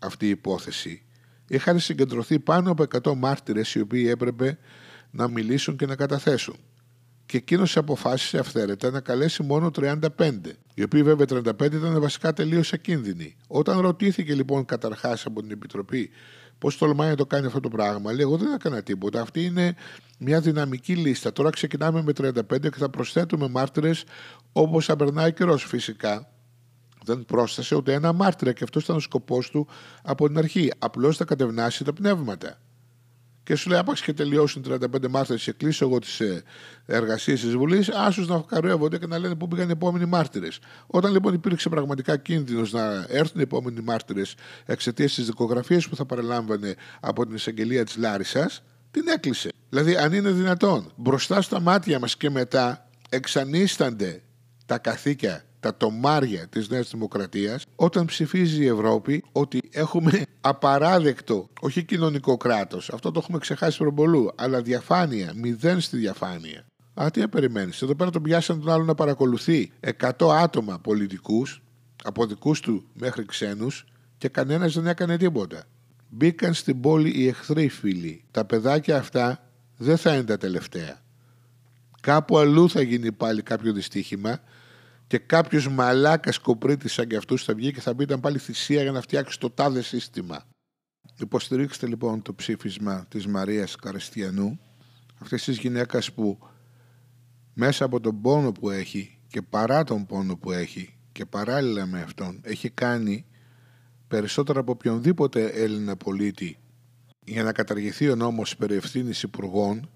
αυτή 0.02 0.26
η 0.26 0.30
υπόθεση, 0.30 1.04
είχαν 1.48 1.80
συγκεντρωθεί 1.80 2.40
πάνω 2.40 2.72
από 2.72 2.84
100 3.04 3.14
μάρτυρες 3.16 3.76
οι 3.76 3.80
οποίοι 3.80 4.08
έπρεπε 4.10 4.58
να 5.12 5.28
μιλήσουν 5.28 5.76
και 5.78 5.86
να 5.86 5.96
καταθέσουν. 5.96 6.56
Και 7.26 7.38
εκείνος 7.38 7.78
αποφάσισε 7.78 8.38
αυθαίρετα 8.38 8.92
να 8.92 9.00
καλέσει 9.00 9.44
μόνο 9.44 9.72
35, 9.76 10.00
οι 10.74 10.84
οποίοι 10.84 11.04
βέβαια 11.04 11.26
35 11.30 11.62
ήταν 11.62 12.02
βασικά 12.02 12.34
τελείως 12.34 12.74
ακίνδυνοι. 12.74 13.36
Όταν 13.48 13.80
ρωτήθηκε 13.80 14.34
λοιπόν 14.34 14.66
καταρχάς 14.66 15.26
από 15.26 15.42
την 15.42 15.52
Επιτροπή 15.52 16.10
πώς 16.58 16.78
τολμάει 16.78 17.10
να 17.10 17.16
το 17.16 17.26
κάνει 17.26 17.46
αυτό 17.46 17.60
το 17.60 17.70
πράγμα, 17.70 18.12
λέει: 18.12 18.22
Εγώ 18.22 18.38
δεν 18.38 18.54
έκανα 18.54 18.84
τίποτα. 18.84 19.22
Αυτή 19.22 19.44
είναι 19.44 19.76
μια 20.20 20.40
δυναμική 20.42 20.96
λίστα. 20.96 21.32
Τώρα 21.32 21.50
ξεκινάμε 21.50 22.04
με 22.04 22.12
35 22.18 22.60
και 22.60 22.78
θα 22.78 22.90
προσθέτουμε 22.90 23.48
μάρτυρες 23.48 24.04
όπως 24.52 24.86
θα 24.86 24.96
περνάει 24.96 25.34
καιρός. 25.34 25.64
Φυσικά 25.64 26.30
δεν 27.04 27.26
πρόσθεσε 27.26 27.76
ούτε 27.76 27.94
ένα 27.94 28.14
μάρτυρα 28.14 28.54
και 28.54 28.64
αυτός 28.64 28.84
ήταν 28.84 28.96
ο 28.96 29.00
σκοπός 29.00 29.50
του 29.50 29.68
από 30.04 30.28
την 30.28 30.38
αρχή. 30.38 30.72
Απλώς 30.80 31.18
θα 31.18 31.26
κατευνάσει 31.26 31.84
τα 31.84 31.94
πνεύματα. 31.94 32.60
Και 33.46 33.56
σου 33.56 33.70
λέει: 33.70 33.80
Άπαξ 33.80 34.02
και 34.02 34.14
τελειώσουν 34.14 34.64
35 34.70 35.08
μάρτυρες 35.10 35.44
και 35.44 35.52
κλείσω 35.52 35.86
εγώ 35.86 36.00
τις 36.00 36.20
ε, 36.20 36.44
εργασίες 36.86 37.42
της 37.42 37.56
Βουλής, 37.56 37.90
άσου 37.90 38.26
να 38.26 38.44
καρεύονται 38.48 38.98
και 38.98 39.08
να 39.08 39.18
λένε 39.18 39.36
πού 39.36 39.48
πήγαν 39.48 39.68
οι 39.68 39.72
επόμενοι 39.72 40.06
μάρτυρες. 40.06 40.60
Όταν 40.88 41.12
λοιπόν 41.12 41.34
υπήρξε 41.34 41.70
πραγματικά 41.70 42.18
κίνδυνος 42.18 42.72
να 42.72 43.06
έρθουν 43.10 43.40
οι 43.40 43.44
επόμενοι 43.44 43.82
μάρτυρες 43.82 44.36
εξαιτίας 44.66 45.14
της 45.14 45.26
δικογραφίας 45.26 45.88
που 45.88 45.96
θα 45.96 46.06
παρελάμβανε 46.06 46.76
από 47.00 47.26
την 47.26 47.36
εισαγγελία 47.36 47.86
της 47.86 47.96
Λάρισας, 47.98 48.64
την 48.92 49.08
έκλεισε. 49.08 49.50
Δηλαδή, 49.70 49.96
αν 49.96 50.14
είναι 50.14 50.30
δυνατόν, 50.30 50.92
μπροστά 50.96 51.42
στα 51.42 51.60
μάτια 51.60 52.00
μας 52.00 52.18
και 52.18 52.30
μετά 52.30 52.90
εξανίστανται 53.10 54.22
τα 54.66 54.78
καθήκια 54.78 55.46
τα 55.66 55.78
τομάρια 55.78 56.48
της 56.48 56.70
Νέας 56.70 56.90
Δημοκρατίας 56.90 57.66
όταν 57.76 58.06
ψηφίζει 58.06 58.64
η 58.64 58.68
Ευρώπη 58.68 59.24
ότι 59.32 59.62
έχουμε 59.72 60.22
απαράδεκτο, 60.42 61.50
όχι 61.60 61.84
κοινωνικό 61.84 62.38
κράτος, 62.38 62.90
αυτό 62.90 63.12
το 63.12 63.20
έχουμε 63.24 63.38
ξεχάσει 63.38 63.78
προπολού, 63.78 64.30
αλλά 64.36 64.62
διαφάνεια, 64.62 65.34
μηδέν 65.36 65.80
στη 65.80 65.98
διαφάνεια. 65.98 66.66
Α, 66.94 67.08
τι 67.12 67.28
περιμένεις. 67.28 67.82
Εδώ 67.82 67.96
πέρα 67.96 68.10
τον 68.10 68.22
πιάσαν 68.22 68.60
τον 68.60 68.72
άλλο 68.72 68.84
να 68.84 68.96
παρακολουθεί 68.96 69.72
100 70.00 70.30
άτομα 70.30 70.80
πολιτικούς, 70.80 71.62
από 72.04 72.26
δικούς 72.26 72.60
του 72.60 72.86
μέχρι 72.94 73.26
ξένους 73.26 73.86
και 74.18 74.28
κανένας 74.28 74.74
δεν 74.74 74.88
έκανε 74.88 75.18
τίποτα. 75.18 75.64
Μπήκαν 76.10 76.54
στην 76.54 76.80
πόλη 76.80 77.12
οι 77.16 77.28
εχθροί 77.28 77.70
φίλοι. 77.70 78.24
Τα 78.32 78.46
παιδάκια 78.46 78.98
αυτά 78.98 79.50
δεν 79.78 79.98
θα 79.98 80.14
είναι 80.14 80.24
τα 80.24 80.38
τελευταία. 80.38 81.02
Κάπου 82.02 82.38
αλλού 82.38 82.70
θα 82.70 82.82
γίνει 82.82 83.12
πάλι 83.12 83.42
κάποιο 83.42 83.74
δυστύχημα 83.74 84.40
και 85.08 85.18
κάποιος 85.18 85.70
μαλάκας 85.70 86.38
κοπρίτης 86.40 86.94
σαν 86.94 87.08
και 87.08 87.16
αυτούς 87.16 87.44
θα 87.44 87.54
βγει 87.54 87.72
και 87.72 87.82
θα 87.82 87.96
πει 87.96 88.04
ήταν 88.04 88.20
πάλι 88.20 88.38
θυσία 88.38 88.82
για 88.82 88.92
να 88.92 89.02
φτιάξει 89.02 89.40
το 89.40 89.50
τάδε 89.50 89.82
σύστημα. 89.82 90.44
Υποστηρίξτε 91.20 91.88
λοιπόν 91.88 92.22
το 92.22 92.34
ψήφισμα 92.34 93.06
της 93.10 93.28
Μαρίας 93.28 93.76
Καριστιανού 93.76 94.60
αυτής 95.20 95.44
της 95.44 95.58
γυναίκας 95.58 96.14
που 96.14 96.40
μέσα 97.54 97.86
από 97.86 98.00
τον 98.00 98.22
πόνο 98.22 98.52
που 98.52 98.70
έχει 98.70 99.20
και 99.28 99.42
παρά 99.42 99.84
τον 99.84 100.06
πόνο 100.06 100.38
που 100.38 100.52
έχει 100.52 100.98
και 101.12 101.26
παράλληλα 101.26 101.86
με 101.86 102.02
αυτόν 102.02 102.40
έχει 102.44 102.70
κάνει 102.70 103.26
περισσότερο 104.08 104.60
από 104.60 104.72
οποιονδήποτε 104.72 105.46
Έλληνα 105.46 105.96
πολίτη 105.96 106.58
για 107.26 107.44
να 107.44 107.52
καταργηθεί 107.52 108.10
ο 108.10 108.16
νόμος 108.16 108.56
περί 108.56 108.76
ευθύνης 108.76 109.24
υπουργών 109.24 109.90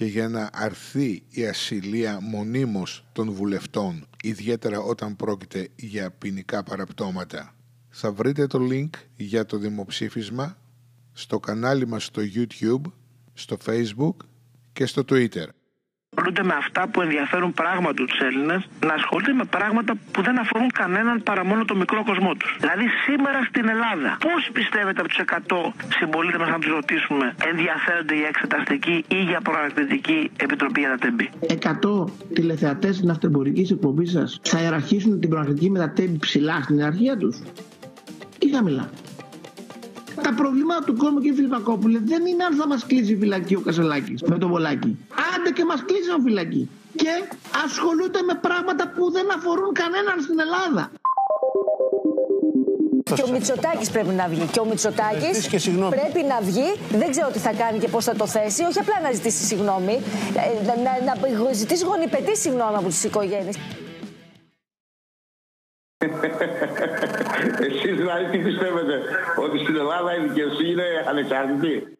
και 0.00 0.06
για 0.06 0.28
να 0.28 0.50
αρθεί 0.52 1.22
η 1.28 1.46
ασυλία 1.46 2.20
μονίμως 2.20 3.06
των 3.12 3.30
βουλευτών, 3.32 4.06
ιδιαίτερα 4.22 4.80
όταν 4.80 5.16
πρόκειται 5.16 5.68
για 5.76 6.10
ποινικά 6.10 6.62
παραπτώματα. 6.62 7.54
Θα 7.88 8.12
βρείτε 8.12 8.46
το 8.46 8.68
link 8.70 8.90
για 9.16 9.46
το 9.46 9.56
δημοψήφισμα 9.56 10.58
στο 11.12 11.40
κανάλι 11.40 11.86
μας 11.86 12.04
στο 12.04 12.22
YouTube, 12.34 12.92
στο 13.34 13.56
Facebook 13.66 14.16
και 14.72 14.86
στο 14.86 15.02
Twitter 15.08 15.46
ασχολούνται 16.20 16.48
με 16.52 16.56
αυτά 16.64 16.82
που 16.90 17.00
ενδιαφέρουν 17.06 17.52
πράγματι 17.62 18.04
τους 18.04 18.18
Έλληνες, 18.28 18.60
να 18.88 18.94
ασχολούνται 19.00 19.32
με 19.42 19.44
πράγματα 19.56 19.92
που 20.12 20.20
δεν 20.22 20.36
αφορούν 20.38 20.70
κανέναν 20.80 21.22
παρά 21.28 21.44
μόνο 21.44 21.64
το 21.64 21.74
μικρό 21.82 22.00
κοσμό 22.04 22.32
τους. 22.38 22.50
Δηλαδή, 22.60 22.86
σήμερα 23.06 23.38
στην 23.50 23.68
Ελλάδα, 23.74 24.10
πώς 24.26 24.40
πιστεύετε 24.52 25.00
από 25.00 25.08
τους 25.08 25.18
100 25.18 25.72
συμπολίτε 25.98 26.38
μας 26.38 26.48
να 26.48 26.58
τους 26.58 26.70
ρωτήσουμε, 26.78 27.26
ενδιαφέρονται 27.50 28.14
η 28.22 28.24
εξεταστική 28.32 28.96
ή 29.08 29.18
για 29.30 29.40
προανακτητική 29.40 30.30
επιτροπή 30.36 30.80
για 30.80 30.90
τα 30.94 30.98
τέμπη. 31.04 31.26
100 31.40 32.04
τηλεθεατές 32.34 33.00
τη 33.00 33.08
αυτοεμπορική 33.10 33.64
εκπομπή 33.72 34.06
σας 34.06 34.40
θα 34.42 34.58
ιεραρχήσουν 34.62 35.20
την 35.20 35.28
προανακτητική 35.28 35.70
με 35.70 35.78
τα 35.78 35.90
τέμπη 35.90 36.18
ψηλά 36.18 36.56
στην 36.62 36.76
ιεραρχία 36.78 37.16
τους 37.16 37.36
ή 38.38 38.46
χαμηλά; 38.54 38.90
Τα 40.22 40.34
προβλήματα 40.36 40.84
του 40.84 40.96
κόσμου, 40.96 41.18
κύριε 41.18 41.34
Φιλιππακόπουλε, 41.34 41.98
δεν 42.04 42.26
είναι 42.26 42.44
αν 42.44 42.54
θα 42.54 42.66
μας 42.66 42.86
κλείσει 42.86 43.16
φυλακή 43.16 43.54
ο 43.54 43.60
Κασελάκης 43.60 44.22
με 44.22 44.38
το 44.38 44.48
βολάκι. 44.48 44.98
Άντε 45.34 45.50
και 45.50 45.64
μας 45.64 45.84
κλείσει 45.84 46.10
ο 46.10 46.20
φυλακή. 46.24 46.68
Και 46.96 47.12
ασχολούνται 47.64 48.22
με 48.22 48.34
πράγματα 48.40 48.92
που 48.94 49.10
δεν 49.10 49.26
αφορούν 49.36 49.72
κανέναν 49.72 50.20
στην 50.20 50.40
Ελλάδα. 50.40 50.90
Και 53.14 53.22
ο 53.22 53.30
Μητσοτάκης 53.30 53.90
πρέπει 53.90 54.14
να 54.20 54.28
βγει. 54.28 54.46
Και 54.52 54.60
ο 54.60 54.64
Μητσοτάκης 54.64 55.48
πρέπει 55.90 56.22
να 56.28 56.40
βγει. 56.40 56.68
Δεν 56.90 57.10
ξέρω 57.10 57.28
τι 57.28 57.38
θα 57.38 57.52
κάνει 57.52 57.78
και 57.78 57.88
πώς 57.88 58.04
θα 58.04 58.14
το 58.14 58.26
θέσει. 58.26 58.62
Όχι 58.64 58.78
απλά 58.78 59.00
να 59.02 59.10
ζητήσει 59.12 59.44
συγγνώμη. 59.44 59.92
Ε, 59.92 60.66
να, 60.66 60.74
να, 61.06 61.14
να 61.44 61.52
ζητήσει 61.52 61.84
γονιπετή 61.84 62.36
συγγνώμη 62.36 62.76
από 62.76 62.88
τις 62.88 63.04
οικογένειες. 63.04 63.56
Εσείς 67.58 67.94
δηλαδή 67.96 68.24
τι 68.30 68.38
πιστεύετε, 68.38 68.94
ότι 70.04 70.54
στην 70.54 70.78
Ελλάδα 70.78 71.99